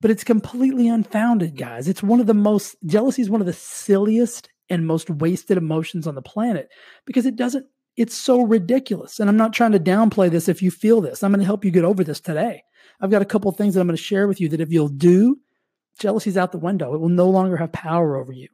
But 0.00 0.10
it's 0.10 0.24
completely 0.24 0.88
unfounded, 0.88 1.56
guys. 1.56 1.88
It's 1.88 2.02
one 2.02 2.20
of 2.20 2.26
the 2.26 2.34
most, 2.34 2.76
jealousy 2.86 3.22
is 3.22 3.30
one 3.30 3.40
of 3.40 3.46
the 3.46 3.52
silliest 3.52 4.48
and 4.68 4.86
most 4.86 5.10
wasted 5.10 5.58
emotions 5.58 6.06
on 6.06 6.14
the 6.14 6.22
planet 6.22 6.68
because 7.04 7.26
it 7.26 7.36
doesn't, 7.36 7.66
It's 7.96 8.16
so 8.16 8.42
ridiculous. 8.42 9.20
And 9.20 9.28
I'm 9.28 9.36
not 9.36 9.52
trying 9.52 9.72
to 9.72 9.80
downplay 9.80 10.30
this 10.30 10.48
if 10.48 10.62
you 10.62 10.70
feel 10.70 11.00
this. 11.00 11.22
I'm 11.22 11.30
going 11.30 11.40
to 11.40 11.46
help 11.46 11.64
you 11.64 11.70
get 11.70 11.84
over 11.84 12.02
this 12.02 12.20
today. 12.20 12.62
I've 13.00 13.10
got 13.10 13.22
a 13.22 13.26
couple 13.26 13.50
things 13.52 13.74
that 13.74 13.80
I'm 13.80 13.86
going 13.86 13.96
to 13.96 14.02
share 14.02 14.26
with 14.26 14.40
you 14.40 14.48
that 14.50 14.60
if 14.60 14.72
you'll 14.72 14.88
do, 14.88 15.38
jealousy's 15.98 16.36
out 16.36 16.52
the 16.52 16.58
window. 16.58 16.94
It 16.94 17.00
will 17.00 17.08
no 17.08 17.28
longer 17.28 17.56
have 17.56 17.72
power 17.72 18.16
over 18.16 18.32
you. 18.32 18.48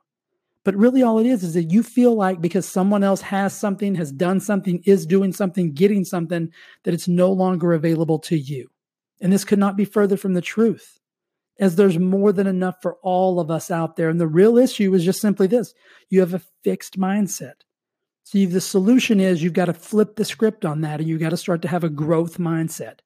But 0.68 0.76
really, 0.76 1.02
all 1.02 1.18
it 1.18 1.24
is 1.24 1.42
is 1.44 1.54
that 1.54 1.72
you 1.72 1.82
feel 1.82 2.14
like 2.14 2.42
because 2.42 2.68
someone 2.68 3.02
else 3.02 3.22
has 3.22 3.56
something, 3.56 3.94
has 3.94 4.12
done 4.12 4.38
something, 4.38 4.82
is 4.84 5.06
doing 5.06 5.32
something, 5.32 5.72
getting 5.72 6.04
something, 6.04 6.52
that 6.84 6.92
it's 6.92 7.08
no 7.08 7.32
longer 7.32 7.72
available 7.72 8.18
to 8.18 8.36
you. 8.36 8.68
And 9.18 9.32
this 9.32 9.46
could 9.46 9.58
not 9.58 9.78
be 9.78 9.86
further 9.86 10.18
from 10.18 10.34
the 10.34 10.42
truth, 10.42 11.00
as 11.58 11.76
there's 11.76 11.98
more 11.98 12.34
than 12.34 12.46
enough 12.46 12.82
for 12.82 12.96
all 12.96 13.40
of 13.40 13.50
us 13.50 13.70
out 13.70 13.96
there. 13.96 14.10
And 14.10 14.20
the 14.20 14.26
real 14.26 14.58
issue 14.58 14.92
is 14.92 15.06
just 15.06 15.22
simply 15.22 15.46
this 15.46 15.72
you 16.10 16.20
have 16.20 16.34
a 16.34 16.42
fixed 16.62 17.00
mindset. 17.00 17.62
See, 18.24 18.44
the 18.44 18.60
solution 18.60 19.20
is 19.20 19.42
you've 19.42 19.54
got 19.54 19.64
to 19.64 19.72
flip 19.72 20.16
the 20.16 20.24
script 20.26 20.66
on 20.66 20.82
that 20.82 21.00
and 21.00 21.08
you've 21.08 21.18
got 21.18 21.30
to 21.30 21.38
start 21.38 21.62
to 21.62 21.68
have 21.68 21.82
a 21.82 21.88
growth 21.88 22.36
mindset. 22.36 22.98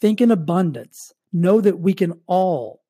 Think 0.00 0.22
in 0.22 0.30
abundance. 0.30 1.12
Know 1.30 1.60
that 1.60 1.78
we 1.78 1.92
can 1.92 2.18
all, 2.26 2.81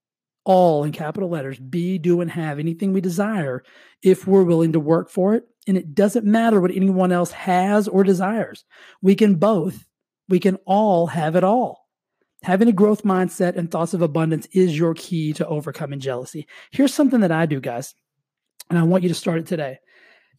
all 0.44 0.84
in 0.84 0.92
capital 0.92 1.28
letters, 1.28 1.58
be, 1.58 1.98
do, 1.98 2.20
and 2.20 2.30
have 2.30 2.58
anything 2.58 2.92
we 2.92 3.00
desire 3.00 3.62
if 4.02 4.26
we're 4.26 4.42
willing 4.42 4.72
to 4.72 4.80
work 4.80 5.10
for 5.10 5.34
it. 5.34 5.44
And 5.66 5.76
it 5.76 5.94
doesn't 5.94 6.26
matter 6.26 6.60
what 6.60 6.72
anyone 6.72 7.12
else 7.12 7.30
has 7.32 7.86
or 7.86 8.02
desires. 8.02 8.64
We 9.00 9.14
can 9.14 9.36
both, 9.36 9.86
we 10.28 10.40
can 10.40 10.56
all 10.66 11.06
have 11.08 11.36
it 11.36 11.44
all. 11.44 11.88
Having 12.42 12.68
a 12.68 12.72
growth 12.72 13.04
mindset 13.04 13.56
and 13.56 13.70
thoughts 13.70 13.94
of 13.94 14.02
abundance 14.02 14.46
is 14.52 14.76
your 14.76 14.94
key 14.94 15.32
to 15.34 15.46
overcoming 15.46 16.00
jealousy. 16.00 16.48
Here's 16.72 16.92
something 16.92 17.20
that 17.20 17.30
I 17.30 17.46
do, 17.46 17.60
guys, 17.60 17.94
and 18.68 18.78
I 18.78 18.82
want 18.82 19.04
you 19.04 19.08
to 19.08 19.14
start 19.14 19.38
it 19.38 19.46
today 19.46 19.78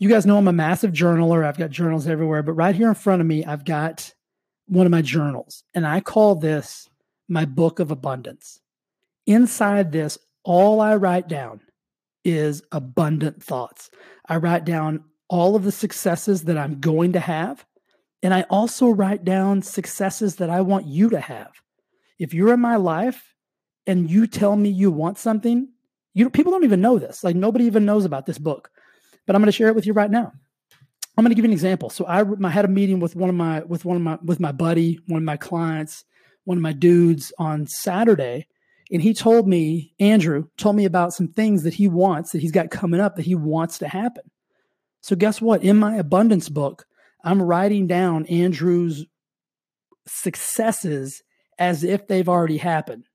you 0.03 0.09
guys 0.09 0.25
know 0.25 0.37
I'm 0.37 0.49
a 0.49 0.53
massive 0.53 0.91
journaler. 0.91 1.45
I've 1.45 1.57
got 1.57 1.69
journals 1.69 2.07
everywhere, 2.07 2.43
but 2.43 2.53
right 2.53 2.75
here 2.75 2.89
in 2.89 2.95
front 2.95 3.21
of 3.21 3.27
me, 3.27 3.45
I've 3.45 3.63
got 3.63 4.13
one 4.65 4.85
of 4.85 4.91
my 4.91 5.01
journals, 5.01 5.63
and 5.73 5.87
I 5.87 6.01
call 6.01 6.35
this 6.35 6.89
my 7.29 7.45
book 7.45 7.79
of 7.79 7.89
abundance. 7.89 8.59
Inside 9.25 9.91
this, 9.91 10.17
all 10.43 10.81
I 10.81 10.95
write 10.95 11.27
down 11.27 11.61
is 12.25 12.63
abundant 12.71 13.43
thoughts. 13.43 13.89
I 14.27 14.37
write 14.37 14.65
down 14.65 15.03
all 15.29 15.55
of 15.55 15.63
the 15.63 15.71
successes 15.71 16.43
that 16.43 16.57
I'm 16.57 16.79
going 16.79 17.13
to 17.13 17.19
have, 17.19 17.65
and 18.21 18.33
I 18.33 18.43
also 18.43 18.89
write 18.89 19.23
down 19.25 19.61
successes 19.61 20.37
that 20.37 20.49
I 20.49 20.61
want 20.61 20.85
you 20.85 21.09
to 21.09 21.19
have. 21.19 21.51
If 22.19 22.33
you're 22.33 22.53
in 22.53 22.59
my 22.59 22.75
life 22.75 23.35
and 23.87 24.09
you 24.09 24.27
tell 24.27 24.55
me 24.55 24.69
you 24.69 24.91
want 24.91 25.17
something, 25.17 25.69
you 26.13 26.29
people 26.29 26.51
don't 26.51 26.63
even 26.63 26.81
know 26.81 26.99
this. 26.99 27.23
Like 27.23 27.35
nobody 27.35 27.65
even 27.65 27.85
knows 27.85 28.05
about 28.05 28.25
this 28.25 28.37
book 28.37 28.69
but 29.25 29.35
I'm 29.35 29.41
going 29.41 29.47
to 29.47 29.51
share 29.51 29.67
it 29.67 29.75
with 29.75 29.85
you 29.85 29.93
right 29.93 30.11
now. 30.11 30.31
I'm 31.17 31.23
going 31.23 31.29
to 31.29 31.35
give 31.35 31.45
you 31.45 31.49
an 31.49 31.53
example. 31.53 31.89
So 31.89 32.05
I, 32.05 32.23
I 32.43 32.49
had 32.49 32.65
a 32.65 32.69
meeting 32.69 32.99
with 32.99 33.15
one 33.15 33.29
of 33.29 33.35
my 33.35 33.61
with 33.61 33.85
one 33.85 33.95
of 33.95 34.01
my 34.01 34.17
with 34.23 34.39
my 34.39 34.51
buddy, 34.51 34.99
one 35.07 35.21
of 35.21 35.25
my 35.25 35.37
clients, 35.37 36.05
one 36.43 36.57
of 36.57 36.63
my 36.63 36.73
dudes 36.73 37.31
on 37.37 37.67
Saturday, 37.67 38.47
and 38.93 39.01
he 39.01 39.13
told 39.13 39.47
me 39.47 39.93
Andrew 39.99 40.45
told 40.57 40.77
me 40.77 40.85
about 40.85 41.13
some 41.13 41.27
things 41.27 41.63
that 41.63 41.73
he 41.73 41.87
wants 41.87 42.31
that 42.31 42.41
he's 42.41 42.51
got 42.51 42.71
coming 42.71 43.01
up 43.01 43.17
that 43.17 43.25
he 43.25 43.35
wants 43.35 43.79
to 43.79 43.87
happen. 43.87 44.23
So 45.01 45.17
guess 45.17 45.41
what? 45.41 45.63
In 45.63 45.77
my 45.77 45.97
abundance 45.97 46.47
book, 46.47 46.85
I'm 47.25 47.41
writing 47.41 47.87
down 47.87 48.25
Andrew's 48.27 49.05
successes 50.07 51.23
as 51.59 51.83
if 51.83 52.07
they've 52.07 52.29
already 52.29 52.57
happened. 52.57 53.05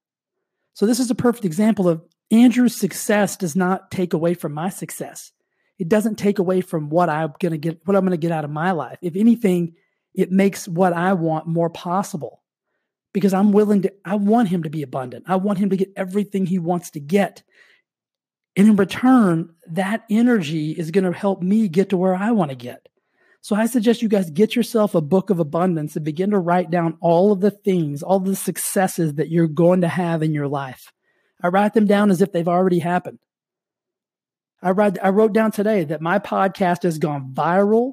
So 0.75 0.85
this 0.85 1.01
is 1.01 1.11
a 1.11 1.15
perfect 1.15 1.47
example 1.47 1.89
of 1.89 2.03
Andrew's 2.31 2.77
success 2.77 3.37
does 3.37 3.57
not 3.57 3.91
take 3.91 4.13
away 4.13 4.35
from 4.35 4.53
my 4.53 4.69
success 4.69 5.33
it 5.79 5.89
doesn't 5.89 6.17
take 6.17 6.39
away 6.39 6.61
from 6.61 6.89
what 6.89 7.09
I'm 7.09 7.33
going 7.39 7.53
to 7.53 7.59
get, 7.59 7.81
what 7.85 7.97
I'm 7.97 8.03
going 8.03 8.11
to 8.11 8.17
get 8.17 8.33
out 8.33 8.45
of 8.45 8.51
my 8.51 8.73
life. 8.73 8.99
If 9.01 9.17
anything, 9.17 9.75
it 10.15 10.33
makes 10.33 10.67
what 10.67 10.93
I 10.93 11.13
want 11.13 11.47
more 11.47 11.71
possible 11.71 12.43
because 13.13 13.35
I'm 13.35 13.53
willing 13.53 13.83
to, 13.83 13.93
I 14.05 14.17
want 14.17 14.49
him 14.49 14.63
to 14.65 14.71
be 14.71 14.83
abundant. 14.83 15.25
I 15.29 15.37
want 15.37 15.59
him 15.59 15.71
to 15.71 15.77
get 15.77 15.93
everything 15.97 16.47
he 16.47 16.59
wants 16.59 16.91
to 16.93 17.01
get. 17.01 17.43
And 18.57 18.69
in 18.69 18.77
return, 18.77 19.55
that 19.69 20.05
energy 20.11 20.73
is 20.73 20.91
going 20.91 21.05
to 21.05 21.13
help 21.13 21.43
me 21.43 21.69
get 21.69 21.91
to 21.91 21.97
where 21.97 22.15
I 22.15 22.33
want 22.33 22.51
to 22.51 22.57
get. 22.57 22.89
So 23.41 23.55
I 23.55 23.67
suggest 23.67 24.03
you 24.03 24.09
guys 24.09 24.31
get 24.31 24.57
yourself 24.57 24.95
a 24.95 25.01
book 25.01 25.31
of 25.31 25.39
abundance 25.39 25.95
and 25.97 26.05
begin 26.05 26.31
to 26.31 26.39
write 26.39 26.71
down 26.71 26.99
all 27.01 27.33
of 27.33 27.41
the 27.41 27.53
things, 27.53 28.03
all 28.03 28.21
the 28.21 28.37
successes 28.37 29.15
that 29.15 29.31
you're 29.31 29.47
going 29.47 29.83
to 29.83 29.89
have 29.89 30.23
in 30.23 30.35
your 30.35 30.49
life. 30.49 30.93
I 31.41 31.49
write 31.49 31.75
them 31.75 31.87
down 31.87 32.11
as 32.11 32.21
if 32.21 32.33
they've 32.33 32.49
already 32.49 32.81
happened. 32.81 33.21
I 34.61 34.71
read 34.71 34.99
I 35.01 35.11
wrote 35.11 35.33
down 35.33 35.53
today 35.53 35.85
that 35.85 36.03
my 36.03 36.19
podcast 36.19 36.83
has 36.83 36.99
gone 36.99 37.33
viral 37.33 37.93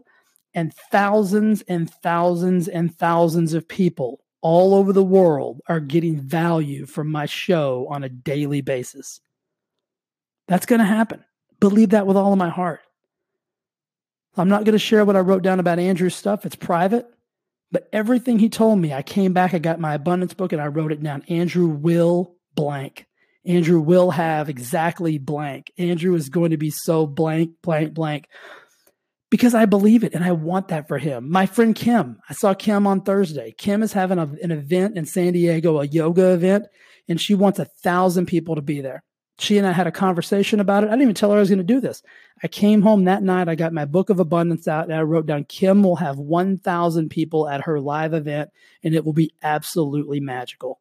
and 0.55 0.73
thousands 0.91 1.61
and 1.67 1.91
thousands 2.01 2.67
and 2.67 2.93
thousands 2.97 3.53
of 3.53 3.67
people 3.67 4.24
all 4.45 4.75
over 4.75 4.93
the 4.93 5.03
world 5.03 5.59
are 5.67 5.79
getting 5.79 6.21
value 6.21 6.85
from 6.85 7.11
my 7.11 7.25
show 7.25 7.87
on 7.89 8.03
a 8.03 8.09
daily 8.09 8.61
basis. 8.61 9.19
That's 10.47 10.67
going 10.67 10.81
to 10.81 10.85
happen. 10.85 11.25
Believe 11.59 11.89
that 11.89 12.05
with 12.05 12.15
all 12.15 12.31
of 12.31 12.37
my 12.37 12.49
heart. 12.49 12.81
I'm 14.37 14.47
not 14.47 14.63
going 14.63 14.73
to 14.73 14.77
share 14.77 15.03
what 15.03 15.15
I 15.15 15.21
wrote 15.21 15.41
down 15.41 15.59
about 15.59 15.79
Andrew's 15.79 16.15
stuff. 16.15 16.45
It's 16.45 16.55
private. 16.55 17.07
But 17.71 17.89
everything 17.91 18.37
he 18.37 18.49
told 18.49 18.77
me, 18.77 18.93
I 18.93 19.01
came 19.01 19.33
back, 19.33 19.55
I 19.55 19.57
got 19.57 19.79
my 19.79 19.95
abundance 19.95 20.35
book, 20.35 20.53
and 20.53 20.61
I 20.61 20.67
wrote 20.67 20.91
it 20.91 21.01
down. 21.01 21.23
Andrew 21.27 21.65
will 21.65 22.35
blank. 22.53 23.07
Andrew 23.45 23.79
will 23.79 24.11
have 24.11 24.47
exactly 24.47 25.17
blank. 25.17 25.71
Andrew 25.79 26.13
is 26.13 26.29
going 26.29 26.51
to 26.51 26.57
be 26.57 26.69
so 26.69 27.07
blank, 27.07 27.53
blank, 27.63 27.95
blank 27.95 28.27
because 29.35 29.53
I 29.53 29.65
believe 29.65 30.05
it 30.05 30.13
and 30.13 30.23
I 30.23 30.31
want 30.31 30.69
that 30.69 30.87
for 30.87 30.97
him. 30.97 31.29
My 31.29 31.45
friend 31.45 31.75
Kim, 31.75 32.21
I 32.29 32.33
saw 32.33 32.53
Kim 32.53 32.87
on 32.87 33.01
Thursday. 33.01 33.53
Kim 33.57 33.83
is 33.83 33.91
having 33.91 34.17
a, 34.17 34.29
an 34.41 34.51
event 34.51 34.97
in 34.97 35.05
San 35.05 35.33
Diego, 35.33 35.81
a 35.81 35.85
yoga 35.85 36.31
event, 36.31 36.67
and 37.09 37.19
she 37.19 37.35
wants 37.35 37.59
a 37.59 37.65
thousand 37.65 38.27
people 38.27 38.55
to 38.55 38.61
be 38.61 38.79
there. 38.79 39.03
She 39.37 39.57
and 39.57 39.67
I 39.67 39.73
had 39.73 39.87
a 39.87 39.91
conversation 39.91 40.61
about 40.61 40.85
it. 40.85 40.87
I 40.87 40.91
didn't 40.91 41.01
even 41.01 41.15
tell 41.15 41.31
her 41.31 41.35
I 41.35 41.41
was 41.41 41.49
going 41.49 41.57
to 41.57 41.65
do 41.65 41.81
this. 41.81 42.01
I 42.41 42.47
came 42.47 42.81
home 42.81 43.03
that 43.03 43.23
night. 43.23 43.49
I 43.49 43.55
got 43.55 43.73
my 43.73 43.83
book 43.83 44.09
of 44.09 44.21
abundance 44.21 44.69
out 44.69 44.85
and 44.85 44.93
I 44.93 45.01
wrote 45.01 45.25
down 45.25 45.43
Kim 45.43 45.83
will 45.83 45.97
have 45.97 46.17
1,000 46.17 47.09
people 47.09 47.49
at 47.49 47.65
her 47.65 47.81
live 47.81 48.13
event 48.13 48.51
and 48.85 48.95
it 48.95 49.03
will 49.03 49.11
be 49.11 49.33
absolutely 49.43 50.21
magical. 50.21 50.79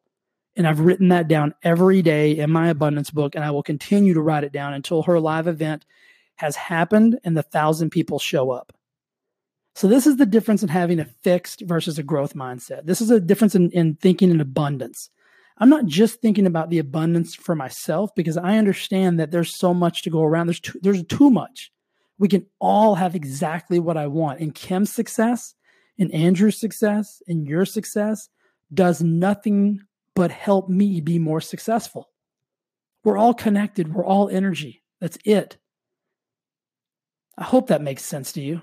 And 0.55 0.65
I've 0.65 0.79
written 0.79 1.09
that 1.09 1.27
down 1.27 1.55
every 1.61 2.01
day 2.01 2.37
in 2.37 2.49
my 2.49 2.69
abundance 2.69 3.11
book, 3.11 3.35
and 3.35 3.43
I 3.43 3.51
will 3.51 3.63
continue 3.63 4.13
to 4.13 4.21
write 4.21 4.45
it 4.45 4.53
down 4.53 4.73
until 4.73 5.03
her 5.03 5.19
live 5.19 5.49
event 5.49 5.83
has 6.35 6.55
happened 6.55 7.19
and 7.23 7.35
the 7.35 7.43
thousand 7.43 7.89
people 7.89 8.19
show 8.19 8.51
up. 8.51 8.73
So, 9.75 9.87
this 9.87 10.07
is 10.07 10.17
the 10.17 10.25
difference 10.25 10.63
in 10.63 10.69
having 10.69 10.99
a 10.99 11.05
fixed 11.05 11.61
versus 11.61 11.99
a 11.99 12.03
growth 12.03 12.33
mindset. 12.33 12.85
This 12.85 13.01
is 13.01 13.11
a 13.11 13.19
difference 13.19 13.55
in, 13.55 13.71
in 13.71 13.95
thinking 13.95 14.31
in 14.31 14.39
abundance. 14.39 15.09
I'm 15.57 15.69
not 15.69 15.85
just 15.85 16.21
thinking 16.21 16.45
about 16.45 16.69
the 16.69 16.79
abundance 16.79 17.35
for 17.35 17.55
myself 17.55 18.13
because 18.15 18.37
I 18.37 18.57
understand 18.57 19.19
that 19.19 19.31
there's 19.31 19.55
so 19.55 19.73
much 19.73 20.03
to 20.03 20.09
go 20.09 20.23
around. 20.23 20.47
There's 20.47 20.59
too, 20.59 20.79
there's 20.81 21.03
too 21.05 21.29
much. 21.29 21.71
We 22.17 22.27
can 22.27 22.45
all 22.59 22.95
have 22.95 23.15
exactly 23.15 23.79
what 23.79 23.97
I 23.97 24.07
want. 24.07 24.39
And 24.39 24.55
Kim's 24.55 24.93
success, 24.93 25.53
and 25.97 26.13
Andrew's 26.13 26.59
success, 26.59 27.21
and 27.27 27.47
your 27.47 27.65
success 27.65 28.29
does 28.73 29.01
nothing 29.01 29.81
but 30.13 30.31
help 30.31 30.69
me 30.69 31.01
be 31.01 31.19
more 31.19 31.41
successful. 31.41 32.09
We're 33.03 33.17
all 33.17 33.33
connected, 33.33 33.93
we're 33.93 34.05
all 34.05 34.29
energy. 34.29 34.83
That's 34.99 35.17
it. 35.25 35.57
I 37.37 37.43
hope 37.43 37.67
that 37.67 37.81
makes 37.81 38.03
sense 38.03 38.31
to 38.33 38.41
you. 38.41 38.61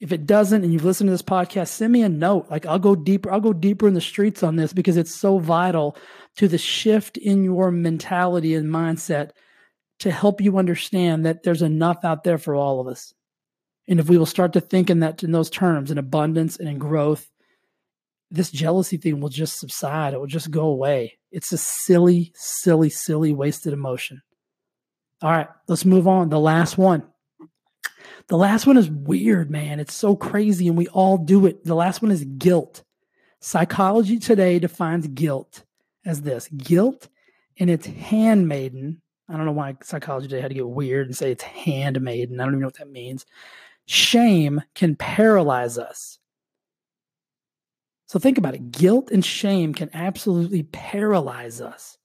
If 0.00 0.12
it 0.12 0.26
doesn't 0.26 0.64
and 0.64 0.72
you've 0.72 0.84
listened 0.84 1.08
to 1.08 1.12
this 1.12 1.22
podcast, 1.22 1.68
send 1.68 1.92
me 1.92 2.02
a 2.02 2.08
note. 2.08 2.46
Like 2.50 2.64
I'll 2.64 2.78
go 2.78 2.94
deeper, 2.94 3.30
I'll 3.30 3.40
go 3.40 3.52
deeper 3.52 3.86
in 3.86 3.94
the 3.94 4.00
streets 4.00 4.42
on 4.42 4.56
this 4.56 4.72
because 4.72 4.96
it's 4.96 5.14
so 5.14 5.38
vital 5.38 5.96
to 6.36 6.48
the 6.48 6.58
shift 6.58 7.16
in 7.18 7.44
your 7.44 7.70
mentality 7.70 8.54
and 8.54 8.70
mindset 8.70 9.30
to 10.00 10.10
help 10.10 10.40
you 10.40 10.56
understand 10.56 11.26
that 11.26 11.42
there's 11.42 11.60
enough 11.62 12.04
out 12.04 12.24
there 12.24 12.38
for 12.38 12.54
all 12.54 12.80
of 12.80 12.86
us. 12.86 13.12
And 13.88 14.00
if 14.00 14.08
we 14.08 14.16
will 14.16 14.26
start 14.26 14.54
to 14.54 14.60
think 14.60 14.88
in 14.88 15.00
that 15.00 15.22
in 15.22 15.32
those 15.32 15.50
terms, 15.50 15.90
in 15.90 15.98
abundance 15.98 16.56
and 16.56 16.68
in 16.68 16.78
growth, 16.78 17.28
this 18.30 18.50
jealousy 18.50 18.96
thing 18.96 19.20
will 19.20 19.28
just 19.28 19.58
subside. 19.58 20.14
It 20.14 20.20
will 20.20 20.26
just 20.26 20.50
go 20.50 20.66
away. 20.66 21.18
It's 21.32 21.52
a 21.52 21.58
silly, 21.58 22.32
silly, 22.34 22.88
silly, 22.88 23.34
wasted 23.34 23.72
emotion. 23.72 24.22
All 25.20 25.30
right, 25.30 25.48
let's 25.68 25.84
move 25.84 26.08
on. 26.08 26.30
The 26.30 26.40
last 26.40 26.78
one. 26.78 27.02
The 28.30 28.38
last 28.38 28.66
one 28.66 28.76
is 28.76 28.88
weird, 28.88 29.50
man. 29.50 29.80
It's 29.80 29.92
so 29.92 30.14
crazy, 30.16 30.68
and 30.68 30.76
we 30.78 30.86
all 30.88 31.18
do 31.18 31.46
it. 31.46 31.64
The 31.64 31.74
last 31.74 32.00
one 32.00 32.12
is 32.12 32.24
guilt. 32.24 32.84
Psychology 33.40 34.18
today 34.18 34.58
defines 34.58 35.08
guilt 35.08 35.64
as 36.04 36.22
this 36.22 36.48
guilt 36.48 37.08
and 37.58 37.68
it's 37.68 37.86
handmaiden. 37.86 39.00
I 39.28 39.36
don't 39.36 39.46
know 39.46 39.52
why 39.52 39.76
psychology 39.82 40.28
today 40.28 40.40
had 40.40 40.48
to 40.48 40.54
get 40.54 40.68
weird 40.68 41.06
and 41.06 41.16
say 41.16 41.30
it's 41.30 41.42
handmaiden. 41.42 42.40
I 42.40 42.44
don't 42.44 42.54
even 42.54 42.60
know 42.60 42.66
what 42.66 42.78
that 42.78 42.90
means. 42.90 43.26
Shame 43.86 44.62
can 44.74 44.96
paralyze 44.96 45.78
us. 45.78 46.18
So 48.06 48.18
think 48.18 48.38
about 48.38 48.54
it. 48.54 48.72
Guilt 48.72 49.10
and 49.10 49.24
shame 49.24 49.72
can 49.72 49.90
absolutely 49.94 50.64
paralyze 50.64 51.60
us. 51.60 51.96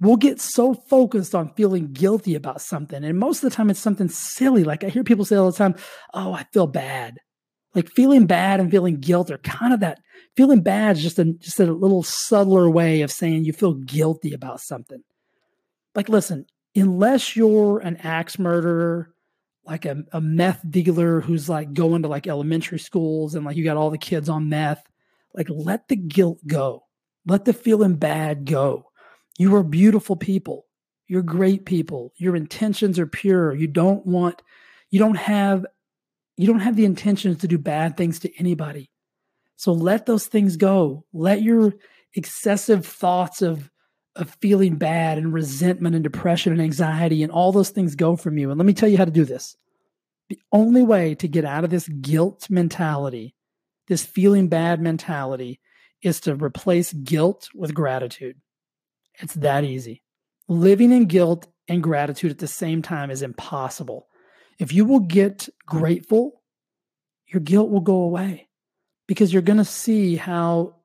We'll 0.00 0.16
get 0.16 0.40
so 0.40 0.74
focused 0.74 1.34
on 1.34 1.54
feeling 1.54 1.92
guilty 1.92 2.36
about 2.36 2.60
something. 2.60 3.02
And 3.02 3.18
most 3.18 3.42
of 3.42 3.50
the 3.50 3.56
time, 3.56 3.68
it's 3.68 3.80
something 3.80 4.08
silly. 4.08 4.62
Like 4.62 4.84
I 4.84 4.88
hear 4.88 5.02
people 5.02 5.24
say 5.24 5.36
all 5.36 5.50
the 5.50 5.56
time, 5.56 5.74
Oh, 6.14 6.32
I 6.32 6.44
feel 6.52 6.68
bad. 6.68 7.18
Like 7.74 7.90
feeling 7.90 8.26
bad 8.26 8.60
and 8.60 8.70
feeling 8.70 9.00
guilt 9.00 9.30
are 9.30 9.38
kind 9.38 9.74
of 9.74 9.80
that 9.80 10.00
feeling 10.36 10.62
bad 10.62 10.96
is 10.96 11.02
just 11.02 11.18
a 11.18 11.24
just 11.34 11.60
a 11.60 11.64
little 11.64 12.02
subtler 12.02 12.70
way 12.70 13.02
of 13.02 13.10
saying 13.10 13.44
you 13.44 13.52
feel 13.52 13.74
guilty 13.74 14.32
about 14.32 14.60
something. 14.60 15.02
Like 15.94 16.08
listen, 16.08 16.46
unless 16.74 17.36
you're 17.36 17.78
an 17.80 17.96
axe 17.98 18.38
murderer, 18.38 19.12
like 19.64 19.84
a, 19.84 20.04
a 20.12 20.20
meth 20.20 20.62
dealer 20.68 21.20
who's 21.20 21.48
like 21.48 21.74
going 21.74 22.02
to 22.02 22.08
like 22.08 22.26
elementary 22.26 22.78
schools 22.78 23.34
and 23.34 23.44
like 23.44 23.56
you 23.56 23.64
got 23.64 23.76
all 23.76 23.90
the 23.90 23.98
kids 23.98 24.28
on 24.28 24.48
meth, 24.48 24.82
like 25.34 25.48
let 25.50 25.88
the 25.88 25.96
guilt 25.96 26.38
go. 26.46 26.84
Let 27.26 27.44
the 27.44 27.52
feeling 27.52 27.96
bad 27.96 28.46
go. 28.46 28.87
You 29.38 29.54
are 29.54 29.62
beautiful 29.62 30.16
people. 30.16 30.66
You're 31.06 31.22
great 31.22 31.64
people. 31.64 32.12
Your 32.16 32.36
intentions 32.36 32.98
are 32.98 33.06
pure. 33.06 33.54
You 33.54 33.68
don't 33.68 34.04
want, 34.04 34.42
you 34.90 34.98
don't 34.98 35.16
have, 35.16 35.64
you 36.36 36.46
don't 36.46 36.60
have 36.60 36.76
the 36.76 36.84
intentions 36.84 37.38
to 37.38 37.48
do 37.48 37.56
bad 37.56 37.96
things 37.96 38.18
to 38.20 38.38
anybody. 38.38 38.90
So 39.56 39.72
let 39.72 40.06
those 40.06 40.26
things 40.26 40.56
go. 40.56 41.06
Let 41.12 41.40
your 41.42 41.72
excessive 42.14 42.84
thoughts 42.84 43.40
of, 43.40 43.70
of 44.16 44.36
feeling 44.40 44.76
bad 44.76 45.18
and 45.18 45.32
resentment 45.32 45.94
and 45.94 46.04
depression 46.04 46.52
and 46.52 46.60
anxiety 46.60 47.22
and 47.22 47.32
all 47.32 47.52
those 47.52 47.70
things 47.70 47.94
go 47.94 48.16
from 48.16 48.36
you. 48.38 48.50
And 48.50 48.58
let 48.58 48.66
me 48.66 48.74
tell 48.74 48.88
you 48.88 48.98
how 48.98 49.04
to 49.04 49.10
do 49.10 49.24
this. 49.24 49.56
The 50.28 50.40
only 50.52 50.82
way 50.82 51.14
to 51.16 51.28
get 51.28 51.44
out 51.44 51.64
of 51.64 51.70
this 51.70 51.88
guilt 51.88 52.50
mentality, 52.50 53.34
this 53.86 54.04
feeling 54.04 54.48
bad 54.48 54.80
mentality, 54.80 55.60
is 56.02 56.20
to 56.20 56.34
replace 56.34 56.92
guilt 56.92 57.48
with 57.54 57.74
gratitude. 57.74 58.36
It's 59.20 59.34
that 59.34 59.64
easy. 59.64 60.02
Living 60.48 60.92
in 60.92 61.06
guilt 61.06 61.46
and 61.68 61.82
gratitude 61.82 62.30
at 62.30 62.38
the 62.38 62.48
same 62.48 62.82
time 62.82 63.10
is 63.10 63.22
impossible. 63.22 64.08
If 64.58 64.72
you 64.72 64.84
will 64.84 65.00
get 65.00 65.48
grateful, 65.66 66.42
your 67.26 67.40
guilt 67.40 67.70
will 67.70 67.80
go 67.80 68.02
away 68.02 68.48
because 69.06 69.32
you're 69.32 69.42
going 69.42 69.58
to 69.58 69.64
see 69.64 70.16
how 70.16 70.76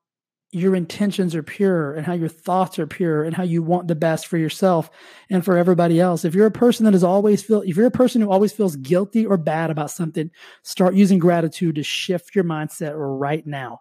your 0.52 0.76
intentions 0.76 1.34
are 1.34 1.42
pure 1.42 1.94
and 1.94 2.06
how 2.06 2.14
your 2.14 2.30
thoughts 2.30 2.78
are 2.78 2.86
pure 2.86 3.24
and 3.24 3.36
how 3.36 3.42
you 3.42 3.64
want 3.64 3.88
the 3.88 3.96
best 3.96 4.28
for 4.28 4.38
yourself 4.38 4.92
and 5.32 5.44
for 5.44 5.58
everybody 5.58 6.00
else. 6.00 6.24
If 6.24 6.36
you're 6.36 6.46
a 6.46 6.52
person 6.52 6.86
that 6.86 6.94
is 6.94 7.04
always 7.04 7.42
feel 7.42 7.62
if 7.62 7.76
you're 7.76 7.88
a 7.88 7.92
person 7.92 8.22
who 8.22 8.30
always 8.30 8.54
feels 8.54 8.76
guilty 8.76 9.26
or 9.26 9.38
bad 9.38 9.72
about 9.72 9.90
something, 9.90 10.30
start 10.62 10.94
using 10.94 11.18
gratitude 11.18 11.76
to 11.76 11.84
shift 11.84 12.36
your 12.36 12.44
mindset 12.44 12.94
right 12.96 13.46
now. 13.48 13.80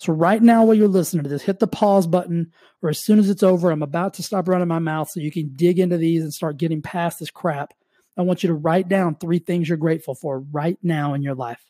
So 0.00 0.14
right 0.14 0.42
now 0.42 0.64
while 0.64 0.74
you're 0.74 0.88
listening 0.88 1.24
to 1.24 1.28
this, 1.28 1.42
hit 1.42 1.58
the 1.58 1.66
pause 1.66 2.06
button 2.06 2.52
or 2.82 2.88
as 2.88 3.04
soon 3.04 3.18
as 3.18 3.28
it's 3.28 3.42
over, 3.42 3.70
I'm 3.70 3.82
about 3.82 4.14
to 4.14 4.22
stop 4.22 4.48
running 4.48 4.66
my 4.66 4.78
mouth 4.78 5.10
so 5.10 5.20
you 5.20 5.30
can 5.30 5.52
dig 5.54 5.78
into 5.78 5.98
these 5.98 6.22
and 6.22 6.32
start 6.32 6.56
getting 6.56 6.80
past 6.80 7.18
this 7.18 7.30
crap. 7.30 7.74
I 8.16 8.22
want 8.22 8.42
you 8.42 8.48
to 8.48 8.54
write 8.54 8.88
down 8.88 9.16
three 9.16 9.40
things 9.40 9.68
you're 9.68 9.76
grateful 9.76 10.14
for 10.14 10.40
right 10.40 10.78
now 10.82 11.12
in 11.12 11.22
your 11.22 11.34
life. 11.34 11.62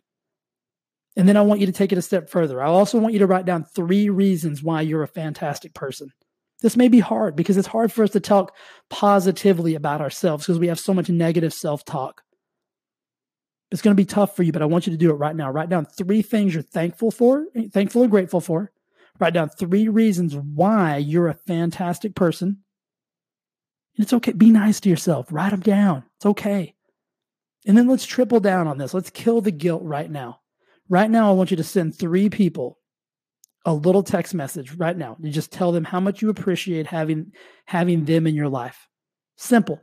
And 1.16 1.28
then 1.28 1.36
I 1.36 1.40
want 1.40 1.58
you 1.58 1.66
to 1.66 1.72
take 1.72 1.90
it 1.90 1.98
a 1.98 2.02
step 2.02 2.30
further. 2.30 2.62
I 2.62 2.66
also 2.66 2.98
want 2.98 3.14
you 3.14 3.18
to 3.18 3.26
write 3.26 3.46
down 3.46 3.64
three 3.64 4.08
reasons 4.08 4.62
why 4.62 4.82
you're 4.82 5.02
a 5.02 5.08
fantastic 5.08 5.74
person. 5.74 6.12
This 6.62 6.76
may 6.76 6.86
be 6.86 7.00
hard 7.00 7.34
because 7.34 7.56
it's 7.56 7.66
hard 7.66 7.90
for 7.90 8.04
us 8.04 8.10
to 8.10 8.20
talk 8.20 8.54
positively 8.90 9.74
about 9.74 10.00
ourselves 10.00 10.46
because 10.46 10.60
we 10.60 10.68
have 10.68 10.78
so 10.78 10.94
much 10.94 11.08
negative 11.08 11.52
self 11.52 11.84
talk. 11.84 12.22
It's 13.70 13.82
going 13.82 13.96
to 13.96 14.00
be 14.00 14.06
tough 14.06 14.34
for 14.34 14.42
you, 14.42 14.52
but 14.52 14.62
I 14.62 14.66
want 14.66 14.86
you 14.86 14.92
to 14.92 14.98
do 14.98 15.10
it 15.10 15.14
right 15.14 15.34
now. 15.34 15.50
Write 15.50 15.68
down 15.68 15.86
three 15.86 16.22
things 16.22 16.54
you're 16.54 16.62
thankful 16.62 17.10
for, 17.10 17.46
thankful 17.72 18.02
and 18.02 18.10
grateful 18.10 18.40
for. 18.40 18.72
Write 19.20 19.34
down 19.34 19.50
three 19.50 19.86
reasons 19.86 20.34
why 20.34 20.96
you're 20.96 21.28
a 21.28 21.34
fantastic 21.34 22.14
person. 22.14 22.58
And 23.96 24.04
it's 24.04 24.12
okay. 24.12 24.32
Be 24.32 24.50
nice 24.50 24.80
to 24.80 24.88
yourself. 24.88 25.26
Write 25.30 25.50
them 25.50 25.60
down. 25.60 26.04
It's 26.16 26.26
okay. 26.26 26.74
And 27.66 27.76
then 27.76 27.86
let's 27.86 28.06
triple 28.06 28.40
down 28.40 28.66
on 28.66 28.78
this. 28.78 28.94
Let's 28.94 29.10
kill 29.10 29.40
the 29.40 29.50
guilt 29.50 29.82
right 29.84 30.10
now. 30.10 30.40
Right 30.88 31.10
now, 31.10 31.28
I 31.28 31.34
want 31.34 31.50
you 31.50 31.56
to 31.58 31.64
send 31.64 31.94
three 31.94 32.30
people 32.30 32.78
a 33.66 33.74
little 33.74 34.02
text 34.02 34.34
message 34.34 34.72
right 34.76 34.96
now. 34.96 35.16
You 35.20 35.30
just 35.30 35.52
tell 35.52 35.70
them 35.70 35.84
how 35.84 36.00
much 36.00 36.22
you 36.22 36.30
appreciate 36.30 36.86
having 36.86 37.32
having 37.66 38.06
them 38.06 38.26
in 38.26 38.34
your 38.34 38.48
life. 38.48 38.88
Simple. 39.36 39.80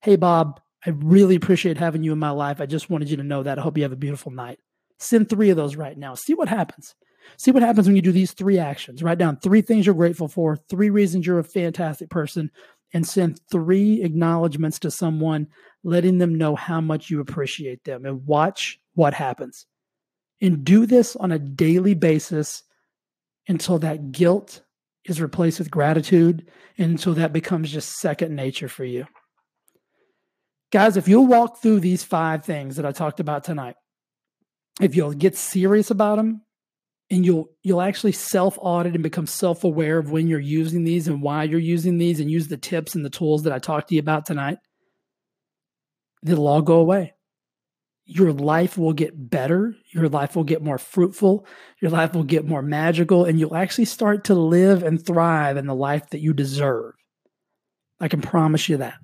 Hey 0.00 0.16
Bob, 0.16 0.60
I 0.84 0.90
really 0.90 1.36
appreciate 1.36 1.78
having 1.78 2.02
you 2.02 2.12
in 2.12 2.18
my 2.18 2.30
life. 2.30 2.60
I 2.60 2.66
just 2.66 2.90
wanted 2.90 3.10
you 3.10 3.16
to 3.18 3.22
know 3.22 3.42
that. 3.42 3.58
I 3.58 3.62
hope 3.62 3.76
you 3.76 3.84
have 3.84 3.92
a 3.92 3.96
beautiful 3.96 4.32
night. 4.32 4.58
Send 4.98 5.28
three 5.28 5.50
of 5.50 5.56
those 5.56 5.76
right 5.76 5.96
now. 5.96 6.14
See 6.14 6.34
what 6.34 6.48
happens. 6.48 6.94
See 7.36 7.52
what 7.52 7.62
happens 7.62 7.86
when 7.86 7.96
you 7.96 8.02
do 8.02 8.12
these 8.12 8.32
three 8.32 8.58
actions. 8.58 9.02
Write 9.02 9.18
down 9.18 9.36
three 9.36 9.62
things 9.62 9.86
you're 9.86 9.94
grateful 9.94 10.28
for, 10.28 10.56
three 10.56 10.90
reasons 10.90 11.26
you're 11.26 11.38
a 11.38 11.44
fantastic 11.44 12.10
person, 12.10 12.50
and 12.92 13.06
send 13.06 13.40
three 13.50 14.02
acknowledgments 14.02 14.78
to 14.80 14.90
someone, 14.90 15.46
letting 15.84 16.18
them 16.18 16.34
know 16.34 16.56
how 16.56 16.80
much 16.80 17.10
you 17.10 17.20
appreciate 17.20 17.84
them 17.84 18.04
and 18.04 18.26
watch 18.26 18.80
what 18.94 19.14
happens. 19.14 19.66
And 20.40 20.64
do 20.64 20.86
this 20.86 21.14
on 21.16 21.32
a 21.32 21.38
daily 21.38 21.94
basis 21.94 22.64
until 23.48 23.78
that 23.78 24.12
guilt 24.12 24.62
is 25.04 25.20
replaced 25.20 25.58
with 25.58 25.70
gratitude 25.70 26.48
and 26.78 26.92
until 26.92 27.14
that 27.14 27.32
becomes 27.32 27.70
just 27.70 27.98
second 27.98 28.34
nature 28.34 28.68
for 28.68 28.84
you. 28.84 29.06
Guys, 30.72 30.96
if 30.96 31.06
you'll 31.06 31.26
walk 31.26 31.60
through 31.60 31.80
these 31.80 32.02
five 32.02 32.44
things 32.44 32.76
that 32.76 32.86
I 32.86 32.92
talked 32.92 33.20
about 33.20 33.44
tonight, 33.44 33.76
if 34.80 34.96
you'll 34.96 35.12
get 35.12 35.36
serious 35.36 35.90
about 35.90 36.16
them 36.16 36.40
and 37.10 37.26
you'll 37.26 37.50
you'll 37.62 37.82
actually 37.82 38.12
self-audit 38.12 38.94
and 38.94 39.02
become 39.02 39.26
self-aware 39.26 39.98
of 39.98 40.10
when 40.10 40.28
you're 40.28 40.40
using 40.40 40.84
these 40.84 41.08
and 41.08 41.20
why 41.20 41.44
you're 41.44 41.60
using 41.60 41.98
these 41.98 42.20
and 42.20 42.30
use 42.30 42.48
the 42.48 42.56
tips 42.56 42.94
and 42.94 43.04
the 43.04 43.10
tools 43.10 43.42
that 43.42 43.52
I 43.52 43.58
talked 43.58 43.88
to 43.88 43.94
you 43.94 44.00
about 44.00 44.24
tonight, 44.24 44.58
it'll 46.26 46.48
all 46.48 46.62
go 46.62 46.76
away. 46.76 47.12
Your 48.06 48.32
life 48.32 48.78
will 48.78 48.94
get 48.94 49.30
better. 49.30 49.76
Your 49.92 50.08
life 50.08 50.34
will 50.34 50.44
get 50.44 50.62
more 50.62 50.78
fruitful. 50.78 51.46
Your 51.82 51.90
life 51.90 52.14
will 52.14 52.24
get 52.24 52.46
more 52.46 52.62
magical, 52.62 53.26
and 53.26 53.38
you'll 53.38 53.54
actually 53.54 53.84
start 53.84 54.24
to 54.24 54.34
live 54.34 54.82
and 54.82 55.04
thrive 55.04 55.58
in 55.58 55.66
the 55.66 55.74
life 55.74 56.08
that 56.10 56.20
you 56.20 56.32
deserve. 56.32 56.94
I 58.00 58.08
can 58.08 58.22
promise 58.22 58.68
you 58.68 58.78
that. 58.78 58.94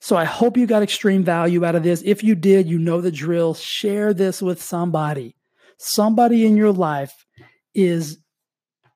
So 0.00 0.16
I 0.16 0.24
hope 0.24 0.56
you 0.56 0.66
got 0.66 0.82
extreme 0.82 1.24
value 1.24 1.64
out 1.64 1.74
of 1.74 1.82
this. 1.82 2.02
If 2.04 2.22
you 2.22 2.34
did, 2.34 2.68
you 2.68 2.78
know 2.78 3.00
the 3.00 3.10
drill. 3.10 3.54
Share 3.54 4.14
this 4.14 4.40
with 4.40 4.62
somebody. 4.62 5.34
Somebody 5.76 6.46
in 6.46 6.56
your 6.56 6.72
life 6.72 7.26
is 7.74 8.18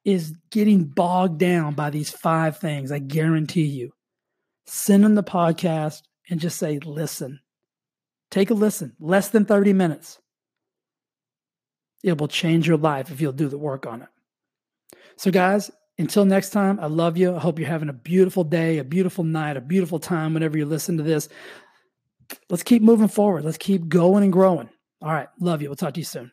is 0.04 0.34
getting 0.50 0.84
bogged 0.84 1.38
down 1.38 1.74
by 1.74 1.90
these 1.90 2.10
five 2.10 2.58
things. 2.58 2.90
I 2.90 2.98
guarantee 2.98 3.66
you. 3.66 3.92
Send 4.66 5.04
them 5.04 5.14
the 5.14 5.22
podcast 5.22 6.02
and 6.28 6.40
just 6.40 6.58
say, 6.58 6.80
listen. 6.80 7.40
Take 8.30 8.50
a 8.50 8.54
listen. 8.54 8.96
Less 8.98 9.28
than 9.28 9.44
30 9.44 9.72
minutes. 9.74 10.18
It 12.02 12.18
will 12.18 12.28
change 12.28 12.66
your 12.66 12.78
life 12.78 13.12
if 13.12 13.20
you'll 13.20 13.32
do 13.32 13.48
the 13.48 13.58
work 13.58 13.86
on 13.86 14.02
it. 14.02 14.08
So, 15.16 15.30
guys, 15.30 15.70
until 15.98 16.24
next 16.24 16.50
time, 16.50 16.80
I 16.80 16.86
love 16.86 17.16
you. 17.16 17.34
I 17.34 17.38
hope 17.38 17.58
you're 17.58 17.68
having 17.68 17.88
a 17.88 17.94
beautiful 17.94 18.44
day, 18.44 18.78
a 18.78 18.84
beautiful 18.84 19.24
night, 19.24 19.56
a 19.56 19.60
beautiful 19.60 19.98
time 19.98 20.34
whenever 20.34 20.56
you 20.56 20.66
listen 20.66 20.96
to 20.96 21.02
this. 21.02 21.28
Let's 22.48 22.62
keep 22.62 22.82
moving 22.82 23.08
forward. 23.08 23.44
Let's 23.44 23.58
keep 23.58 23.88
going 23.88 24.24
and 24.24 24.32
growing. 24.32 24.70
All 25.02 25.12
right. 25.12 25.28
Love 25.38 25.62
you. 25.62 25.68
We'll 25.68 25.76
talk 25.76 25.94
to 25.94 26.00
you 26.00 26.04
soon. 26.04 26.32